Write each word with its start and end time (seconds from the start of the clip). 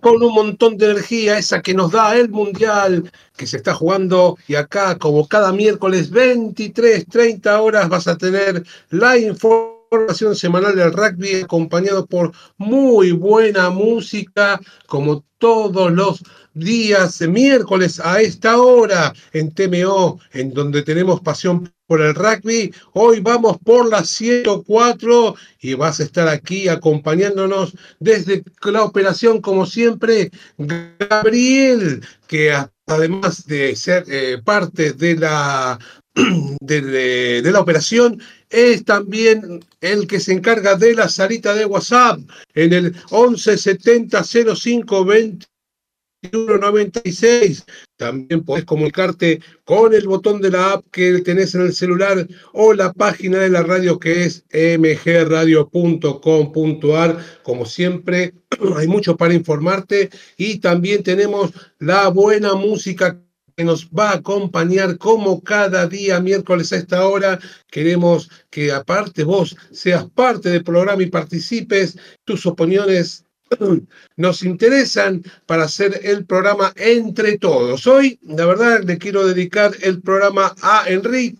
Con 0.00 0.22
un 0.22 0.32
montón 0.32 0.76
de 0.76 0.92
energía, 0.92 1.38
esa 1.38 1.60
que 1.60 1.74
nos 1.74 1.90
da 1.90 2.16
el 2.16 2.28
Mundial, 2.28 3.10
que 3.36 3.46
se 3.46 3.56
está 3.56 3.74
jugando. 3.74 4.38
Y 4.46 4.54
acá, 4.54 4.96
como 4.96 5.26
cada 5.26 5.52
miércoles, 5.52 6.10
23, 6.10 7.06
30 7.08 7.60
horas, 7.60 7.88
vas 7.88 8.06
a 8.06 8.16
tener 8.16 8.62
la 8.90 9.18
información 9.18 9.73
semanal 10.34 10.76
del 10.76 10.92
rugby, 10.92 11.42
acompañado 11.42 12.06
por 12.06 12.32
muy 12.56 13.12
buena 13.12 13.70
música, 13.70 14.60
como 14.86 15.24
todos 15.38 15.92
los 15.92 16.22
días 16.54 17.20
miércoles 17.22 18.00
a 18.00 18.20
esta 18.20 18.58
hora 18.60 19.12
en 19.32 19.52
TMO, 19.52 20.20
en 20.32 20.54
donde 20.54 20.82
tenemos 20.82 21.20
pasión 21.20 21.70
por 21.86 22.00
el 22.00 22.14
rugby. 22.14 22.72
Hoy 22.92 23.20
vamos 23.20 23.58
por 23.58 23.88
la 23.88 24.04
104 24.04 25.34
y 25.60 25.74
vas 25.74 26.00
a 26.00 26.04
estar 26.04 26.28
aquí 26.28 26.68
acompañándonos 26.68 27.74
desde 28.00 28.42
la 28.62 28.84
operación, 28.84 29.40
como 29.40 29.66
siempre, 29.66 30.30
Gabriel, 30.56 32.02
que 32.26 32.54
además 32.86 33.46
de 33.46 33.76
ser 33.76 34.04
eh, 34.08 34.40
parte 34.42 34.92
de 34.92 35.16
la, 35.16 35.78
de, 36.60 37.42
la 37.44 37.60
operación, 37.60 38.20
es 38.50 38.84
también 38.84 39.64
el 39.80 40.06
que 40.06 40.20
se 40.20 40.32
encarga 40.32 40.76
de 40.76 40.94
la 40.94 41.08
salita 41.08 41.54
de 41.54 41.64
WhatsApp 41.64 42.20
en 42.54 42.72
el 42.72 42.92
1170 43.10 44.22
05 44.22 45.04
2196. 46.30 47.64
También 47.96 48.44
podés 48.44 48.64
comunicarte 48.64 49.40
con 49.64 49.94
el 49.94 50.06
botón 50.08 50.40
de 50.40 50.50
la 50.50 50.72
app 50.72 50.84
que 50.90 51.20
tenés 51.20 51.54
en 51.54 51.60
el 51.62 51.72
celular 51.72 52.26
o 52.52 52.74
la 52.74 52.92
página 52.92 53.38
de 53.38 53.50
la 53.50 53.62
radio 53.62 54.00
que 54.00 54.24
es 54.24 54.44
mgradio.com.ar. 54.52 55.64
Como 57.42 57.66
siempre, 57.66 58.34
hay 58.76 58.88
mucho 58.88 59.16
para 59.16 59.34
informarte 59.34 60.10
y 60.36 60.58
también 60.58 61.02
tenemos 61.02 61.52
la 61.78 62.08
buena 62.08 62.54
música 62.54 63.23
que 63.56 63.64
nos 63.64 63.88
va 63.88 64.10
a 64.10 64.16
acompañar 64.16 64.98
como 64.98 65.42
cada 65.42 65.86
día 65.86 66.20
miércoles 66.20 66.72
a 66.72 66.76
esta 66.76 67.06
hora. 67.06 67.38
Queremos 67.70 68.30
que 68.50 68.72
aparte 68.72 69.24
vos 69.24 69.56
seas 69.72 70.08
parte 70.10 70.50
del 70.50 70.64
programa 70.64 71.02
y 71.02 71.10
participes. 71.10 71.96
Tus 72.24 72.46
opiniones 72.46 73.24
nos 74.16 74.42
interesan 74.42 75.22
para 75.46 75.64
hacer 75.64 76.00
el 76.02 76.24
programa 76.26 76.72
entre 76.76 77.38
todos. 77.38 77.86
Hoy, 77.86 78.18
la 78.22 78.46
verdad, 78.46 78.82
le 78.84 78.98
quiero 78.98 79.26
dedicar 79.26 79.72
el 79.82 80.00
programa 80.00 80.54
a 80.62 80.84
Enrique 80.88 81.38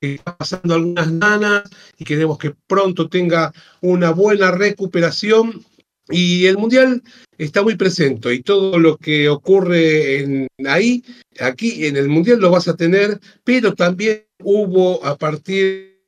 que 0.00 0.14
está 0.14 0.36
pasando 0.36 0.74
algunas 0.74 1.18
ganas 1.18 1.62
y 1.96 2.04
queremos 2.04 2.36
que 2.36 2.54
pronto 2.66 3.08
tenga 3.08 3.52
una 3.80 4.10
buena 4.10 4.50
recuperación. 4.50 5.64
Y 6.08 6.46
el 6.46 6.58
Mundial 6.58 7.02
está 7.38 7.62
muy 7.62 7.76
presente 7.76 8.34
y 8.34 8.42
todo 8.42 8.78
lo 8.78 8.96
que 8.96 9.28
ocurre 9.28 10.20
en, 10.20 10.48
ahí, 10.66 11.04
aquí 11.40 11.86
en 11.86 11.96
el 11.96 12.08
Mundial 12.08 12.40
lo 12.40 12.50
vas 12.50 12.68
a 12.68 12.76
tener, 12.76 13.20
pero 13.44 13.74
también 13.74 14.24
hubo 14.42 15.04
a 15.04 15.16
partir 15.16 16.00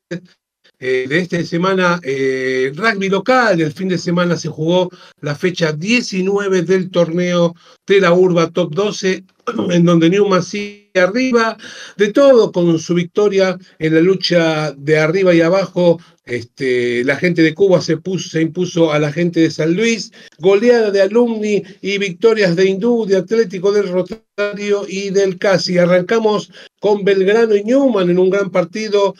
eh, 0.80 1.06
de 1.08 1.18
esta 1.18 1.42
semana 1.44 2.00
eh, 2.02 2.72
rugby 2.74 3.08
local. 3.08 3.60
El 3.60 3.72
fin 3.72 3.88
de 3.88 3.98
semana 3.98 4.36
se 4.36 4.48
jugó 4.48 4.90
la 5.20 5.34
fecha 5.34 5.72
19 5.72 6.62
del 6.62 6.90
torneo 6.90 7.54
de 7.86 8.00
la 8.00 8.12
Urba 8.12 8.50
Top 8.50 8.74
12, 8.74 9.24
en 9.70 9.84
donde 9.84 10.10
Newman 10.10 10.42
sigue 10.42 10.83
arriba 11.00 11.56
de 11.96 12.12
todo 12.12 12.52
con 12.52 12.78
su 12.78 12.94
victoria 12.94 13.58
en 13.78 13.94
la 13.94 14.00
lucha 14.00 14.72
de 14.72 14.98
arriba 14.98 15.34
y 15.34 15.40
abajo. 15.40 16.00
Este, 16.24 17.04
la 17.04 17.16
gente 17.16 17.42
de 17.42 17.52
Cuba 17.52 17.82
se, 17.82 17.98
puso, 17.98 18.30
se 18.30 18.40
impuso 18.40 18.92
a 18.92 18.98
la 18.98 19.12
gente 19.12 19.40
de 19.40 19.50
San 19.50 19.74
Luis, 19.74 20.10
goleada 20.38 20.90
de 20.90 21.02
Alumni 21.02 21.62
y 21.82 21.98
victorias 21.98 22.56
de 22.56 22.66
Hindú, 22.66 23.04
de 23.04 23.16
Atlético 23.16 23.72
del 23.72 23.88
Rotario 23.88 24.86
y 24.88 25.10
del 25.10 25.38
Casi. 25.38 25.76
Arrancamos 25.76 26.50
con 26.80 27.04
Belgrano 27.04 27.54
y 27.56 27.64
Newman 27.64 28.08
en 28.08 28.18
un 28.18 28.30
gran 28.30 28.50
partido 28.50 29.14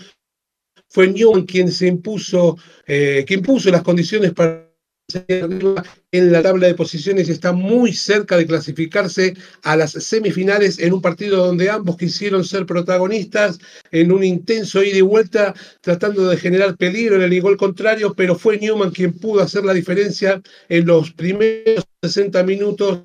fue 0.95 1.09
Newman 1.09 1.45
quien 1.45 1.73
se 1.73 1.89
impuso, 1.89 2.56
eh, 2.87 3.25
que 3.27 3.35
impuso 3.35 3.69
las 3.69 3.83
condiciones 3.83 4.33
para 4.33 4.64
en 5.13 6.33
la 6.33 6.43
tabla 6.43 6.67
de 6.67 6.75
posiciones 6.75 7.29
y 7.29 7.33
está 7.33 7.53
muy 7.53 7.93
cerca 7.93 8.37
de 8.37 8.47
clasificarse 8.47 9.37
a 9.63 9.77
las 9.77 9.93
semifinales 9.93 10.79
en 10.79 10.95
un 10.95 11.03
partido 11.03 11.45
donde 11.45 11.69
ambos 11.69 11.97
quisieron 11.97 12.45
ser 12.45 12.65
protagonistas 12.65 13.59
en 13.91 14.13
un 14.13 14.25
intenso 14.25 14.83
ida 14.83 14.97
y 14.97 15.03
vuelta 15.03 15.55
tratando 15.83 16.29
de 16.29 16.37
generar 16.37 16.77
peligro 16.77 17.17
en 17.17 17.23
el 17.23 17.41
gol 17.43 17.57
contrario, 17.57 18.15
pero 18.15 18.35
fue 18.35 18.59
Newman 18.59 18.93
quien 18.93 19.13
pudo 19.13 19.43
hacer 19.43 19.65
la 19.65 19.75
diferencia 19.75 20.41
en 20.69 20.87
los 20.87 21.13
primeros 21.13 21.85
60 22.03 22.43
minutos. 22.45 23.03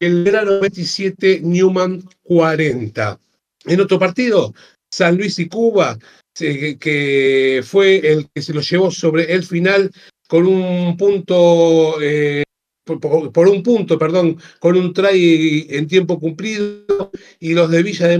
El 0.00 0.24
grano 0.24 0.60
27, 0.60 1.40
Newman 1.42 2.02
40. 2.24 3.18
En 3.66 3.80
otro 3.80 3.98
partido, 3.98 4.52
San 4.92 5.16
Luis 5.16 5.38
y 5.38 5.48
Cuba, 5.48 5.98
que 6.34 7.62
fue 7.64 8.12
el 8.12 8.28
que 8.34 8.42
se 8.42 8.52
lo 8.52 8.60
llevó 8.60 8.90
sobre 8.90 9.32
el 9.32 9.44
final 9.44 9.90
con 10.34 10.46
un 10.48 10.96
punto, 10.96 12.02
eh, 12.02 12.42
por, 12.84 13.46
un 13.46 13.62
punto, 13.62 13.96
perdón, 13.96 14.36
con 14.58 14.76
un 14.76 14.92
try 14.92 15.68
en 15.70 15.86
tiempo 15.86 16.18
cumplido 16.18 17.12
y 17.38 17.54
los 17.54 17.70
de 17.70 17.84
Villa 17.84 18.08
de 18.08 18.18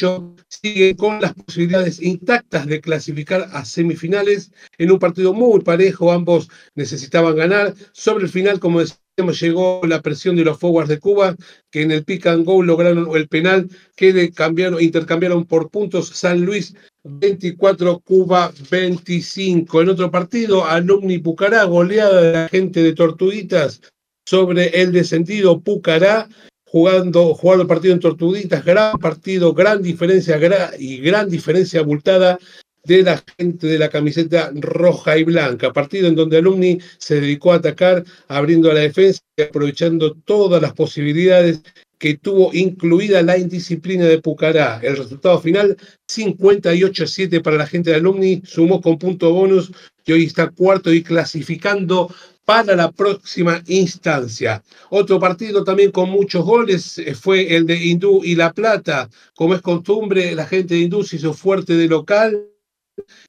Mayo 0.00 0.36
siguen 0.48 0.96
con 0.96 1.20
las 1.20 1.34
posibilidades 1.34 2.00
intactas 2.00 2.66
de 2.66 2.80
clasificar 2.80 3.48
a 3.52 3.64
semifinales 3.64 4.50
en 4.78 4.90
un 4.90 4.98
partido 4.98 5.34
muy 5.34 5.60
parejo, 5.60 6.12
ambos 6.12 6.48
necesitaban 6.74 7.36
ganar. 7.36 7.74
Sobre 7.92 8.24
el 8.24 8.30
final, 8.30 8.58
como 8.58 8.80
decía, 8.80 8.96
llegó 9.16 9.82
la 9.86 10.00
presión 10.00 10.36
de 10.36 10.44
los 10.44 10.58
forwards 10.58 10.88
de 10.88 10.98
Cuba, 10.98 11.36
que 11.70 11.82
en 11.82 11.90
el 11.90 12.04
pick 12.04 12.26
and 12.26 12.44
go 12.44 12.62
lograron 12.62 13.14
el 13.14 13.28
penal 13.28 13.68
que 13.94 14.32
cambiaron, 14.32 14.80
intercambiaron 14.80 15.44
por 15.44 15.70
puntos 15.70 16.08
San 16.08 16.40
Luis 16.40 16.74
24, 17.04 18.00
Cuba 18.00 18.52
25. 18.70 19.82
En 19.82 19.88
otro 19.90 20.10
partido, 20.10 20.64
Alumni 20.64 21.18
Pucará, 21.18 21.64
goleada 21.64 22.22
de 22.22 22.32
la 22.32 22.48
gente 22.48 22.82
de 22.82 22.94
Tortuguitas 22.94 23.82
sobre 24.24 24.68
el 24.80 24.92
descendido 24.92 25.60
Pucará, 25.60 26.28
jugando, 26.72 27.34
jugando 27.34 27.62
el 27.64 27.68
partido 27.68 27.92
en 27.92 28.00
Tortuguitas, 28.00 28.64
gran 28.64 28.98
partido, 28.98 29.52
gran 29.52 29.82
diferencia 29.82 30.40
y 30.78 31.00
gran 31.00 31.28
diferencia 31.28 31.80
abultada 31.80 32.38
de 32.84 33.02
la 33.02 33.22
gente 33.38 33.66
de 33.66 33.78
la 33.78 33.90
camiseta 33.90 34.50
roja 34.54 35.18
y 35.18 35.22
blanca, 35.22 35.74
partido 35.74 36.08
en 36.08 36.14
donde 36.14 36.38
Alumni 36.38 36.78
se 36.96 37.20
dedicó 37.20 37.52
a 37.52 37.56
atacar, 37.56 38.04
abriendo 38.26 38.72
la 38.72 38.80
defensa 38.80 39.20
y 39.36 39.42
aprovechando 39.42 40.14
todas 40.24 40.62
las 40.62 40.72
posibilidades 40.72 41.60
que 41.98 42.16
tuvo 42.16 42.50
incluida 42.54 43.20
la 43.20 43.36
indisciplina 43.36 44.06
de 44.06 44.22
Pucará. 44.22 44.80
El 44.82 44.96
resultado 44.96 45.38
final, 45.40 45.76
58-7 46.10 47.42
para 47.42 47.58
la 47.58 47.66
gente 47.66 47.90
de 47.90 47.96
Alumni, 47.96 48.40
sumó 48.46 48.80
con 48.80 48.98
punto 48.98 49.30
bonus 49.30 49.70
y 50.06 50.12
hoy 50.12 50.24
está 50.24 50.48
cuarto 50.48 50.90
y 50.90 51.02
clasificando 51.02 52.12
para 52.52 52.76
la 52.76 52.92
próxima 52.92 53.62
instancia. 53.66 54.62
Otro 54.90 55.18
partido 55.18 55.64
también 55.64 55.90
con 55.90 56.10
muchos 56.10 56.44
goles 56.44 56.98
eh, 56.98 57.14
fue 57.14 57.56
el 57.56 57.64
de 57.64 57.76
Hindú 57.82 58.20
y 58.22 58.34
La 58.34 58.52
Plata. 58.52 59.08
Como 59.34 59.54
es 59.54 59.62
costumbre, 59.62 60.34
la 60.34 60.44
gente 60.44 60.74
de 60.74 60.80
Hindú 60.80 61.02
se 61.02 61.16
hizo 61.16 61.32
fuerte 61.32 61.72
de 61.72 61.88
local 61.88 62.46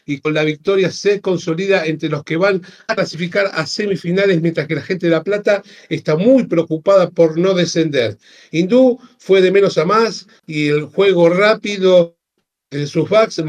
y 0.05 0.19
con 0.19 0.33
la 0.33 0.43
victoria 0.43 0.91
se 0.91 1.21
consolida 1.21 1.85
entre 1.85 2.09
los 2.09 2.25
que 2.25 2.35
van 2.35 2.63
a 2.89 2.95
clasificar 2.95 3.49
a 3.53 3.65
semifinales, 3.65 4.41
mientras 4.41 4.67
que 4.67 4.75
la 4.75 4.81
gente 4.81 5.05
de 5.05 5.13
La 5.13 5.23
Plata 5.23 5.63
está 5.87 6.17
muy 6.17 6.43
preocupada 6.43 7.09
por 7.09 7.37
no 7.37 7.53
descender. 7.53 8.17
Hindú 8.51 8.99
fue 9.19 9.41
de 9.41 9.53
menos 9.53 9.77
a 9.77 9.85
más 9.85 10.27
y 10.45 10.67
el 10.67 10.83
juego 10.83 11.29
rápido 11.29 12.17
de 12.71 12.87
sus 12.87 13.09
backs 13.09 13.39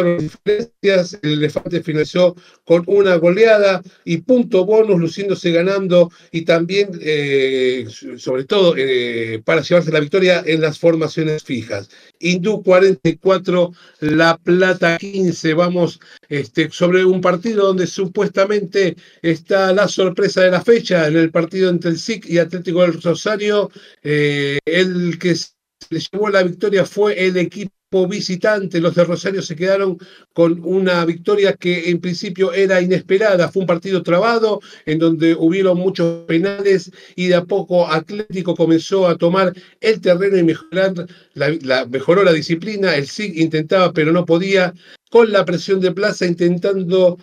diferencias, 0.00 1.18
el 1.22 1.32
elefante 1.34 1.82
finalizó 1.82 2.34
con 2.64 2.84
una 2.86 3.16
goleada 3.16 3.82
y 4.04 4.18
punto 4.18 4.64
bonus, 4.64 5.00
luciéndose 5.00 5.52
ganando 5.52 6.10
y 6.30 6.42
también, 6.42 6.90
eh, 7.00 7.86
sobre 8.16 8.44
todo, 8.44 8.74
eh, 8.76 9.42
para 9.44 9.62
llevarse 9.62 9.92
la 9.92 10.00
victoria 10.00 10.42
en 10.46 10.60
las 10.60 10.78
formaciones 10.78 11.42
fijas. 11.42 11.88
Hindú 12.18 12.62
44, 12.62 13.72
La 14.00 14.38
Plata 14.38 14.98
15. 14.98 15.54
Vamos 15.54 16.00
este, 16.28 16.70
sobre 16.70 17.04
un 17.04 17.20
partido 17.20 17.66
donde 17.66 17.86
supuestamente 17.86 18.96
está 19.20 19.72
la 19.72 19.88
sorpresa 19.88 20.42
de 20.42 20.50
la 20.50 20.62
fecha, 20.62 21.08
en 21.08 21.16
el 21.16 21.30
partido 21.30 21.70
entre 21.70 21.90
el 21.90 21.98
SIC 21.98 22.26
y 22.28 22.38
Atlético 22.38 22.82
del 22.82 23.00
Rosario. 23.00 23.70
Eh, 24.02 24.58
el 24.64 25.18
que 25.18 25.34
le 25.90 26.00
llevó 26.00 26.28
la 26.30 26.42
victoria 26.42 26.84
fue 26.84 27.26
el 27.26 27.36
equipo 27.36 27.72
visitante, 28.08 28.80
los 28.80 28.94
de 28.94 29.04
Rosario 29.04 29.42
se 29.42 29.54
quedaron 29.54 29.98
con 30.32 30.60
una 30.64 31.04
victoria 31.04 31.54
que 31.54 31.90
en 31.90 32.00
principio 32.00 32.52
era 32.52 32.80
inesperada. 32.80 33.50
Fue 33.50 33.60
un 33.60 33.66
partido 33.66 34.02
trabado 34.02 34.60
en 34.86 34.98
donde 34.98 35.34
hubieron 35.34 35.78
muchos 35.78 36.24
penales 36.26 36.90
y 37.16 37.28
de 37.28 37.34
a 37.34 37.44
poco 37.44 37.86
Atlético 37.86 38.56
comenzó 38.56 39.06
a 39.06 39.16
tomar 39.16 39.52
el 39.80 40.00
terreno 40.00 40.38
y 40.38 40.42
mejorar 40.42 41.06
la, 41.34 41.86
mejoró 41.86 42.24
la 42.24 42.32
disciplina. 42.32 42.96
El 42.96 43.06
SIG 43.06 43.38
intentaba, 43.38 43.92
pero 43.92 44.12
no 44.12 44.24
podía, 44.24 44.72
con 45.10 45.30
la 45.30 45.44
presión 45.44 45.80
de 45.80 45.92
plaza, 45.92 46.26
intentando 46.26 47.18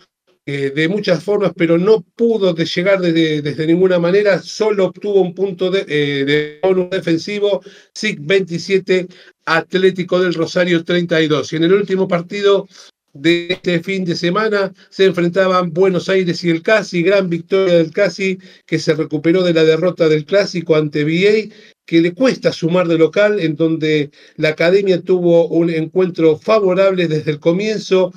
eh, 0.51 0.71
de 0.71 0.89
muchas 0.89 1.23
formas, 1.23 1.51
pero 1.55 1.77
no 1.77 2.01
pudo 2.15 2.55
de 2.55 2.65
llegar 2.65 2.99
desde, 2.99 3.43
desde, 3.43 3.67
ninguna 3.67 3.99
manera, 3.99 4.41
solo 4.41 4.85
obtuvo 4.85 5.21
un 5.21 5.35
punto 5.35 5.69
de, 5.69 5.85
eh, 5.87 6.59
defensivo, 6.89 7.61
SIC 7.93 8.17
27, 8.21 9.07
Atlético 9.45 10.19
del 10.19 10.33
Rosario 10.33 10.83
32. 10.83 11.53
Y 11.53 11.55
en 11.57 11.65
el 11.65 11.73
último 11.73 12.07
partido 12.07 12.67
de 13.13 13.47
este 13.49 13.83
fin 13.83 14.03
de 14.05 14.15
semana 14.15 14.73
se 14.89 15.05
enfrentaban 15.05 15.71
Buenos 15.71 16.09
Aires 16.09 16.43
y 16.43 16.49
el 16.49 16.63
Casi, 16.63 17.03
gran 17.03 17.29
victoria 17.29 17.75
del 17.75 17.91
Casi 17.91 18.39
que 18.65 18.79
se 18.79 18.95
recuperó 18.95 19.43
de 19.43 19.53
la 19.53 19.63
derrota 19.63 20.09
del 20.09 20.25
clásico 20.25 20.75
ante 20.75 21.03
VA, 21.03 21.53
que 21.85 22.01
le 22.01 22.15
cuesta 22.15 22.51
sumar 22.51 22.87
de 22.87 22.97
local, 22.97 23.39
en 23.39 23.55
donde 23.55 24.09
la 24.35 24.49
academia 24.49 24.99
tuvo 24.99 25.47
un 25.47 25.69
encuentro 25.69 26.37
favorable 26.37 27.07
desde 27.07 27.29
el 27.29 27.39
comienzo, 27.39 28.11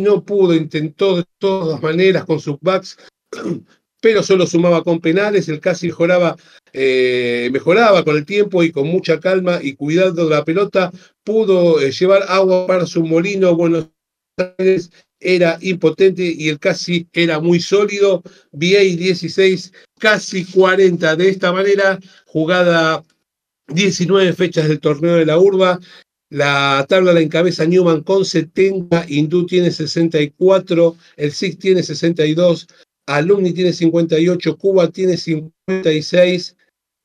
no 0.00 0.24
pudo, 0.24 0.54
intentó 0.54 1.16
de 1.16 1.24
todas 1.38 1.82
maneras 1.82 2.24
con 2.24 2.40
sus 2.40 2.56
backs, 2.60 2.96
pero 4.00 4.22
solo 4.22 4.46
sumaba 4.46 4.84
con 4.84 5.00
penales, 5.00 5.48
el 5.48 5.60
casi 5.60 5.86
mejoraba, 5.86 6.36
eh, 6.72 7.48
mejoraba 7.52 8.04
con 8.04 8.16
el 8.16 8.26
tiempo 8.26 8.62
y 8.62 8.70
con 8.70 8.86
mucha 8.86 9.18
calma 9.20 9.60
y 9.62 9.74
cuidado 9.74 10.28
de 10.28 10.30
la 10.30 10.44
pelota, 10.44 10.92
pudo 11.22 11.80
eh, 11.80 11.90
llevar 11.90 12.24
agua 12.28 12.66
para 12.66 12.86
su 12.86 13.04
molino, 13.04 13.54
Buenos 13.54 13.88
Aires 14.58 14.90
era 15.24 15.58
impotente 15.62 16.22
y 16.22 16.50
el 16.50 16.58
casi 16.58 17.08
era 17.12 17.40
muy 17.40 17.58
sólido, 17.58 18.22
VA 18.52 18.80
16, 18.80 19.72
casi 19.98 20.44
40, 20.44 21.16
de 21.16 21.28
esta 21.30 21.50
manera, 21.50 21.98
jugada 22.26 23.02
19 23.68 24.34
fechas 24.34 24.68
del 24.68 24.80
torneo 24.80 25.16
de 25.16 25.24
la 25.26 25.38
urba, 25.38 25.80
la 26.34 26.84
tabla 26.88 27.12
la 27.12 27.20
encabeza 27.20 27.64
Newman 27.64 28.02
con 28.02 28.24
70, 28.24 29.06
Hindú 29.08 29.46
tiene 29.46 29.70
64, 29.70 30.96
el 31.16 31.30
SIC 31.30 31.60
tiene 31.60 31.80
62, 31.84 32.66
Alumni 33.06 33.52
tiene 33.52 33.72
58, 33.72 34.56
Cuba 34.56 34.90
tiene 34.90 35.16
56, 35.16 36.56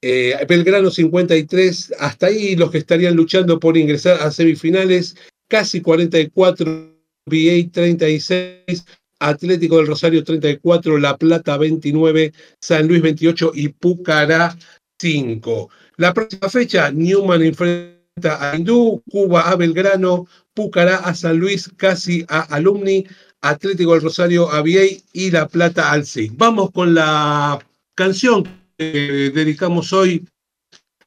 eh, 0.01 0.33
Belgrano 0.47 0.89
53, 0.89 1.93
hasta 1.99 2.25
ahí 2.25 2.55
los 2.55 2.71
que 2.71 2.79
estarían 2.79 3.15
luchando 3.15 3.59
por 3.59 3.77
ingresar 3.77 4.19
a 4.19 4.31
semifinales, 4.31 5.15
casi 5.47 5.79
44, 5.79 6.91
VA 7.27 7.69
36, 7.71 8.83
Atlético 9.19 9.77
del 9.77 9.87
Rosario 9.87 10.23
34, 10.23 10.97
La 10.97 11.15
Plata 11.17 11.55
29, 11.55 12.33
San 12.59 12.87
Luis 12.87 13.03
28 13.03 13.51
y 13.53 13.67
Pucará 13.67 14.57
5. 14.97 15.69
La 15.97 16.15
próxima 16.15 16.49
fecha, 16.49 16.89
Newman 16.89 17.43
enfrenta 17.43 17.98
a 18.25 18.55
Hindú, 18.55 19.01
Cuba 19.09 19.49
a 19.49 19.55
Belgrano, 19.55 20.27
Pucará 20.53 20.97
a 20.97 21.13
San 21.13 21.37
Luis, 21.37 21.71
casi 21.77 22.25
a 22.27 22.41
Alumni, 22.41 23.05
Atlético 23.41 23.93
del 23.93 24.01
Rosario 24.01 24.51
a 24.51 24.61
Viey 24.61 25.03
y 25.13 25.31
La 25.31 25.47
Plata 25.47 25.91
al 25.91 26.05
SIC. 26.05 26.33
Vamos 26.35 26.71
con 26.71 26.93
la 26.93 27.59
canción 27.95 28.43
que 28.77 29.31
dedicamos 29.33 29.93
hoy 29.93 30.27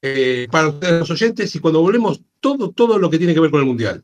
eh, 0.00 0.48
para 0.50 0.68
ustedes 0.68 1.00
los 1.00 1.10
oyentes 1.10 1.54
y 1.54 1.58
cuando 1.58 1.82
volvemos 1.82 2.20
todo, 2.40 2.70
todo 2.70 2.98
lo 2.98 3.10
que 3.10 3.18
tiene 3.18 3.34
que 3.34 3.40
ver 3.40 3.50
con 3.50 3.60
el 3.60 3.66
Mundial. 3.66 4.02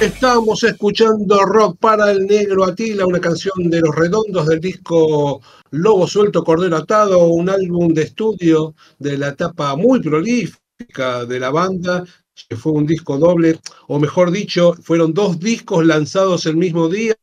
Estamos 0.00 0.62
escuchando 0.62 1.42
Rock 1.44 1.76
para 1.80 2.12
el 2.12 2.24
Negro 2.24 2.64
Atila, 2.64 3.04
una 3.04 3.20
canción 3.20 3.68
de 3.68 3.80
los 3.80 3.92
redondos 3.96 4.46
del 4.46 4.60
disco 4.60 5.40
Lobo 5.72 6.06
Suelto, 6.06 6.44
Cordero 6.44 6.76
Atado, 6.76 7.26
un 7.26 7.50
álbum 7.50 7.92
de 7.92 8.02
estudio 8.02 8.76
de 9.00 9.18
la 9.18 9.30
etapa 9.30 9.74
muy 9.74 10.00
prolífica 10.00 11.24
de 11.26 11.40
la 11.40 11.50
banda 11.50 12.04
que 12.48 12.56
fue 12.56 12.72
un 12.72 12.86
disco 12.86 13.18
doble, 13.18 13.58
o 13.86 13.98
mejor 13.98 14.30
dicho, 14.30 14.74
fueron 14.82 15.12
dos 15.14 15.38
discos 15.40 15.84
lanzados 15.84 16.46
el 16.46 16.56
mismo 16.56 16.88
día, 16.88 17.16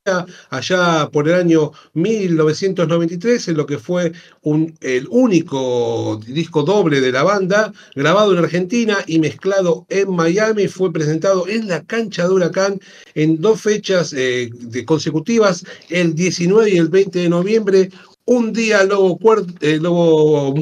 allá 0.49 1.09
por 1.11 1.27
el 1.27 1.35
año 1.35 1.71
1993, 1.93 3.47
en 3.49 3.57
lo 3.57 3.65
que 3.65 3.77
fue 3.77 4.11
un, 4.41 4.75
el 4.81 5.07
único 5.09 6.19
disco 6.25 6.63
doble 6.63 7.01
de 7.01 7.11
la 7.11 7.23
banda, 7.23 7.71
grabado 7.95 8.33
en 8.33 8.39
Argentina 8.39 8.97
y 9.07 9.19
mezclado 9.19 9.85
en 9.89 10.11
Miami, 10.15 10.67
fue 10.67 10.91
presentado 10.91 11.47
en 11.47 11.67
la 11.67 11.83
cancha 11.83 12.27
de 12.27 12.33
Huracán 12.33 12.79
en 13.13 13.39
dos 13.39 13.61
fechas 13.61 14.13
eh, 14.17 14.49
consecutivas, 14.85 15.65
el 15.89 16.15
19 16.15 16.71
y 16.71 16.77
el 16.77 16.89
20 16.89 17.19
de 17.19 17.29
noviembre, 17.29 17.89
un 18.25 18.53
día 18.53 18.83
Lobo, 18.83 19.19
eh, 19.61 19.77
Lobo 19.79 20.55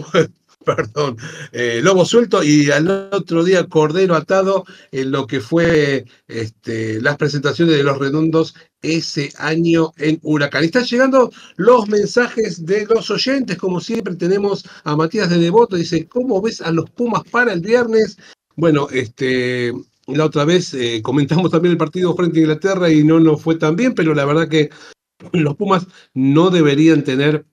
perdón, 0.65 1.17
eh, 1.51 1.81
lobo 1.83 2.05
suelto 2.05 2.43
y 2.43 2.71
al 2.71 2.89
otro 3.11 3.43
día 3.43 3.67
cordero 3.67 4.15
atado 4.15 4.65
en 4.91 5.11
lo 5.11 5.27
que 5.27 5.39
fue 5.39 6.05
este, 6.27 7.01
las 7.01 7.17
presentaciones 7.17 7.77
de 7.77 7.83
los 7.83 7.97
redondos 7.97 8.55
ese 8.81 9.31
año 9.37 9.91
en 9.97 10.19
Huracán. 10.21 10.63
Están 10.63 10.83
llegando 10.83 11.31
los 11.55 11.87
mensajes 11.87 12.65
de 12.65 12.85
los 12.85 13.09
oyentes, 13.09 13.57
como 13.57 13.79
siempre 13.79 14.15
tenemos 14.15 14.65
a 14.83 14.95
Matías 14.95 15.29
de 15.29 15.37
Devoto, 15.37 15.75
dice, 15.75 16.07
¿cómo 16.07 16.41
ves 16.41 16.61
a 16.61 16.71
los 16.71 16.89
Pumas 16.89 17.23
para 17.31 17.53
el 17.53 17.61
viernes? 17.61 18.17
Bueno, 18.55 18.87
este, 18.91 19.73
la 20.07 20.25
otra 20.25 20.45
vez 20.45 20.73
eh, 20.73 21.01
comentamos 21.01 21.49
también 21.51 21.71
el 21.71 21.77
partido 21.77 22.15
frente 22.15 22.39
a 22.39 22.41
Inglaterra 22.41 22.89
y 22.91 23.03
no 23.03 23.19
nos 23.19 23.41
fue 23.41 23.55
tan 23.55 23.75
bien, 23.75 23.93
pero 23.95 24.13
la 24.13 24.25
verdad 24.25 24.49
que 24.49 24.69
los 25.31 25.55
Pumas 25.55 25.87
no 26.13 26.49
deberían 26.49 27.03
tener 27.03 27.45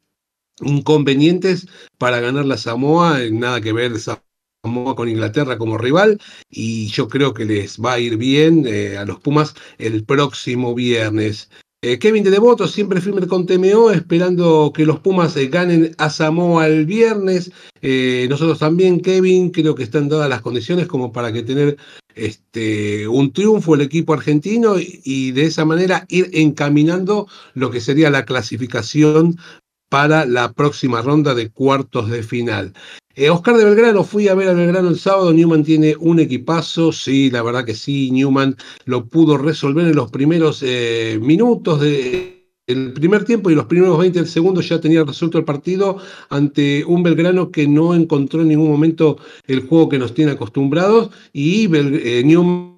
inconvenientes 0.62 1.66
para 1.98 2.20
ganar 2.20 2.44
la 2.44 2.56
Samoa, 2.56 3.18
nada 3.30 3.60
que 3.60 3.72
ver 3.72 3.98
Samoa 3.98 4.94
con 4.94 5.08
Inglaterra 5.08 5.58
como 5.58 5.78
rival, 5.78 6.20
y 6.50 6.88
yo 6.88 7.08
creo 7.08 7.32
que 7.32 7.44
les 7.44 7.78
va 7.78 7.94
a 7.94 8.00
ir 8.00 8.16
bien 8.16 8.66
eh, 8.66 8.96
a 8.98 9.04
los 9.04 9.20
Pumas 9.20 9.54
el 9.78 10.04
próximo 10.04 10.74
viernes. 10.74 11.50
Eh, 11.82 11.98
Kevin 11.98 12.24
de 12.24 12.30
Devoto, 12.30 12.68
siempre 12.68 13.00
firme 13.00 13.26
con 13.26 13.46
TMO, 13.46 13.90
esperando 13.90 14.70
que 14.74 14.84
los 14.84 15.00
Pumas 15.00 15.34
eh, 15.36 15.46
ganen 15.48 15.94
a 15.96 16.10
Samoa 16.10 16.66
el 16.66 16.84
viernes. 16.84 17.50
nosotros 18.28 18.58
también, 18.58 19.00
Kevin, 19.00 19.50
creo 19.50 19.74
que 19.74 19.84
están 19.84 20.10
dadas 20.10 20.28
las 20.28 20.42
condiciones 20.42 20.86
como 20.86 21.10
para 21.10 21.32
que 21.32 21.42
tener 21.42 21.78
este, 22.14 23.08
un 23.08 23.32
triunfo 23.32 23.74
el 23.74 23.80
equipo 23.80 24.12
argentino 24.12 24.78
y, 24.78 25.00
y, 25.04 25.32
de 25.32 25.44
esa 25.44 25.64
manera 25.64 26.04
ir 26.08 26.28
encaminando 26.34 27.28
lo 27.54 27.70
que 27.70 27.80
sería 27.80 28.10
la 28.10 28.26
clasificación 28.26 29.38
para 29.90 30.24
la 30.24 30.52
próxima 30.54 31.02
ronda 31.02 31.34
de 31.34 31.50
cuartos 31.50 32.08
de 32.08 32.22
final. 32.22 32.72
Eh, 33.14 33.28
Oscar 33.28 33.56
de 33.56 33.64
Belgrano, 33.64 34.04
fui 34.04 34.28
a 34.28 34.34
ver 34.34 34.48
a 34.48 34.54
Belgrano 34.54 34.88
el 34.88 34.98
sábado, 34.98 35.32
Newman 35.32 35.64
tiene 35.64 35.94
un 35.98 36.20
equipazo, 36.20 36.92
sí, 36.92 37.30
la 37.30 37.42
verdad 37.42 37.66
que 37.66 37.74
sí, 37.74 38.10
Newman 38.12 38.56
lo 38.86 39.04
pudo 39.04 39.36
resolver 39.36 39.86
en 39.86 39.96
los 39.96 40.10
primeros 40.10 40.62
eh, 40.64 41.18
minutos 41.20 41.80
de 41.80 42.40
el 42.68 42.92
primer 42.92 43.24
tiempo 43.24 43.50
y 43.50 43.56
los 43.56 43.66
primeros 43.66 43.98
20 43.98 44.24
segundos 44.26 44.68
ya 44.68 44.80
tenía 44.80 45.02
resuelto 45.02 45.38
el 45.38 45.44
partido 45.44 45.96
ante 46.28 46.84
un 46.84 47.02
Belgrano 47.02 47.50
que 47.50 47.66
no 47.66 47.94
encontró 47.94 48.42
en 48.42 48.48
ningún 48.48 48.70
momento 48.70 49.18
el 49.48 49.66
juego 49.66 49.88
que 49.88 49.98
nos 49.98 50.14
tiene 50.14 50.32
acostumbrados. 50.32 51.10
Y 51.32 51.68
eh, 51.74 52.22
Newman 52.24 52.69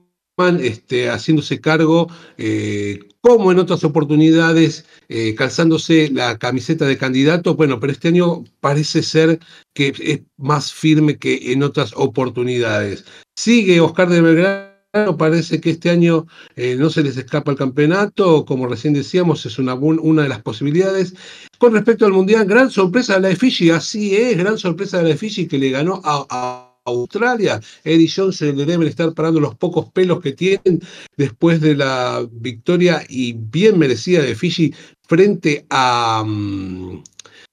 este, 0.61 1.11
haciéndose 1.11 1.61
cargo, 1.61 2.09
eh, 2.39 3.01
como 3.21 3.53
en 3.53 3.59
otras 3.59 3.85
oportunidades, 3.85 4.87
eh, 5.09 5.35
calzándose 5.35 6.11
la 6.11 6.39
camiseta 6.39 6.87
de 6.87 6.97
candidato. 6.97 7.55
Bueno, 7.55 7.79
pero 7.79 7.93
este 7.93 8.09
año 8.09 8.45
parece 8.61 9.03
ser 9.03 9.41
que 9.75 9.93
es 10.01 10.21
más 10.39 10.73
firme 10.73 11.19
que 11.19 11.53
en 11.53 11.63
otras 11.63 11.93
oportunidades. 11.95 13.05
Sigue 13.37 13.81
Oscar 13.81 14.09
de 14.09 14.23
Belgrano, 14.23 15.17
parece 15.19 15.61
que 15.61 15.71
este 15.71 15.91
año 15.91 16.27
eh, 16.57 16.77
no 16.77 16.91
se 16.91 17.03
les 17.03 17.17
escapa 17.17 17.53
el 17.53 17.59
campeonato, 17.59 18.45
como 18.45 18.67
recién 18.67 18.95
decíamos, 18.95 19.45
es 19.47 19.59
una, 19.59 19.75
una 19.75 20.23
de 20.23 20.29
las 20.29 20.43
posibilidades. 20.43 21.15
Con 21.59 21.75
respecto 21.75 22.07
al 22.07 22.13
Mundial, 22.13 22.47
gran 22.47 22.71
sorpresa 22.71 23.15
de 23.15 23.21
la 23.21 23.29
de 23.29 23.37
Fiji, 23.37 23.71
así 23.71 24.17
es, 24.17 24.37
gran 24.39 24.59
sorpresa 24.59 24.97
de 24.97 25.03
la 25.05 25.09
de 25.11 25.17
Fiji 25.17 25.47
que 25.47 25.59
le 25.59 25.71
ganó 25.71 26.01
a 26.05 26.72
Australia. 26.85 27.61
Eddie 27.85 28.11
Johnson 28.15 28.57
le 28.57 28.65
deben 28.65 28.89
estar 28.89 29.13
parando 29.15 29.41
los 29.41 29.55
pocos 29.55 29.91
pelos 29.91 30.21
que 30.21 30.33
tienen 30.33 30.81
después 31.17 31.61
de 31.61 31.77
la 31.77 32.27
victoria 32.31 33.05
y 33.09 33.35
bien 33.35 33.79
merecida 33.79 34.23
de 34.23 34.35
Fiji 34.35 34.75
frente 35.07 35.67
a 35.71 36.23
mm, 36.27 37.03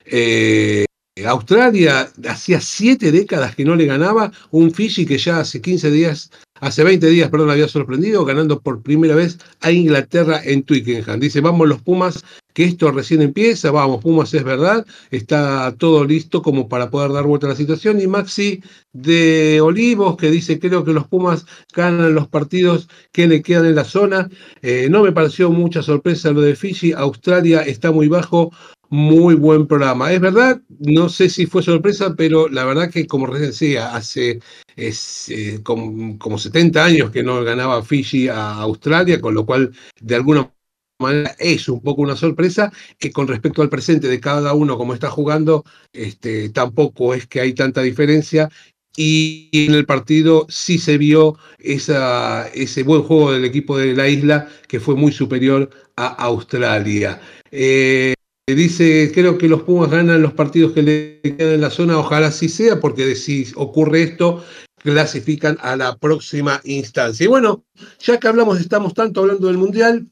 eh, 0.06 0.86
Australia. 1.28 2.10
Hacía 2.28 2.62
siete 2.62 3.12
décadas 3.12 3.56
que 3.56 3.66
no 3.66 3.76
le 3.76 3.86
ganaba 3.86 4.32
un 4.52 4.72
Fiji 4.72 5.06
que 5.06 5.18
ya 5.18 5.40
hace 5.40 5.62
15 5.62 5.92
días 5.92 6.32
Hace 6.62 6.84
20 6.84 7.08
días, 7.08 7.30
perdón, 7.30 7.52
había 7.52 7.70
sorprendido 7.70 8.26
ganando 8.26 8.60
por 8.60 8.82
primera 8.82 9.16
vez 9.16 9.38
a 9.62 9.72
Inglaterra 9.72 10.42
en 10.44 10.64
Twickenham. 10.64 11.20
Dice, 11.20 11.40
vamos 11.40 11.70
los 11.70 11.82
Pumas, 11.82 12.26
que 12.54 12.66
esto 12.66 12.92
recién 12.92 13.22
empieza, 13.22 13.72
vamos, 13.72 14.02
Pumas 14.02 14.34
es 14.34 14.44
verdad, 14.44 14.86
está 15.10 15.74
todo 15.78 16.04
listo 16.04 16.42
como 16.42 16.68
para 16.68 16.90
poder 16.90 17.14
dar 17.14 17.26
vuelta 17.26 17.48
a 17.48 17.52
la 17.52 17.56
situación. 17.56 18.02
Y 18.02 18.08
Maxi 18.08 18.62
de 18.92 19.62
Olivos, 19.62 20.18
que 20.18 20.30
dice, 20.30 20.60
creo 20.60 20.84
que 20.84 20.92
los 20.92 21.08
Pumas 21.08 21.46
ganan 21.74 22.14
los 22.14 22.28
partidos 22.28 22.90
que 23.14 23.28
le 23.28 23.42
quedan 23.42 23.68
en 23.68 23.76
la 23.76 23.86
zona. 23.86 24.30
Eh, 24.62 24.90
no 24.90 25.04
me 25.04 25.14
pareció 25.14 25.50
mucha 25.52 25.82
sorpresa 25.82 26.32
lo 26.32 26.42
de 26.42 26.58
Fiji, 26.58 26.92
Australia 26.92 27.62
está 27.62 27.92
muy 27.92 28.10
bajo, 28.10 28.52
muy 28.90 29.36
buen 29.36 29.68
programa. 29.68 30.12
Es 30.12 30.20
verdad, 30.20 30.62
no 30.80 31.10
sé 31.10 31.30
si 31.30 31.46
fue 31.46 31.64
sorpresa, 31.64 32.16
pero 32.16 32.50
la 32.50 32.66
verdad 32.66 32.90
que 32.90 33.08
como 33.08 33.28
recién 33.28 33.52
decía, 33.52 33.96
hace 33.96 34.40
es, 34.76 35.30
eh, 35.30 35.60
como, 35.64 36.38
70 36.38 36.84
años 36.84 37.12
que 37.12 37.24
no 37.24 37.44
ganaba 37.44 37.84
Fiji 37.84 38.28
a 38.28 38.54
Australia, 38.54 39.22
con 39.22 39.34
lo 39.36 39.46
cual 39.46 39.72
de 40.00 40.16
alguna 40.16 40.52
manera 41.00 41.36
es 41.40 41.70
un 41.70 41.82
poco 41.82 42.02
una 42.02 42.16
sorpresa 42.16 42.72
que 42.98 43.12
con 43.12 43.28
respecto 43.28 43.62
al 43.62 43.70
presente 43.70 44.08
de 44.08 44.20
cada 44.20 44.54
uno 44.54 44.78
como 44.78 44.94
está 44.94 45.10
jugando, 45.10 45.64
este, 45.94 46.50
tampoco 46.50 47.14
es 47.14 47.28
que 47.28 47.42
hay 47.42 47.54
tanta 47.54 47.82
diferencia 47.82 48.50
y 48.98 49.50
en 49.54 49.76
el 49.76 49.86
partido 49.86 50.46
sí 50.50 50.78
se 50.78 50.98
vio 50.98 51.38
esa, 51.60 52.50
ese 52.50 52.84
buen 52.84 53.04
juego 53.04 53.32
del 53.32 53.46
equipo 53.46 53.78
de 53.78 53.94
la 53.94 54.10
isla 54.10 54.50
que 54.68 54.80
fue 54.80 54.96
muy 54.96 55.12
superior 55.12 55.70
a 55.96 56.08
Australia. 56.08 57.22
Eh, 57.52 58.14
Dice, 58.56 59.12
creo 59.14 59.38
que 59.38 59.48
los 59.48 59.64
Pumas 59.64 59.90
ganan 59.90 60.22
los 60.22 60.34
partidos 60.34 60.74
que 60.74 60.82
le 60.82 61.22
quedan 61.22 61.56
en 61.56 61.62
la 61.62 61.70
zona, 61.70 61.98
ojalá 61.98 62.28
así 62.28 62.50
sea, 62.50 62.80
porque 62.80 63.16
si 63.16 63.48
ocurre 63.56 64.04
esto, 64.04 64.44
clasifican 64.78 65.58
a 65.62 65.76
la 65.76 65.98
próxima 65.98 66.62
instancia. 66.64 67.26
Y 67.26 67.28
bueno, 67.28 67.64
ya 68.00 68.20
que 68.20 68.28
hablamos, 68.28 68.60
estamos 68.60 68.94
tanto 68.94 69.22
hablando 69.22 69.48
del 69.48 69.58
Mundial, 69.58 70.08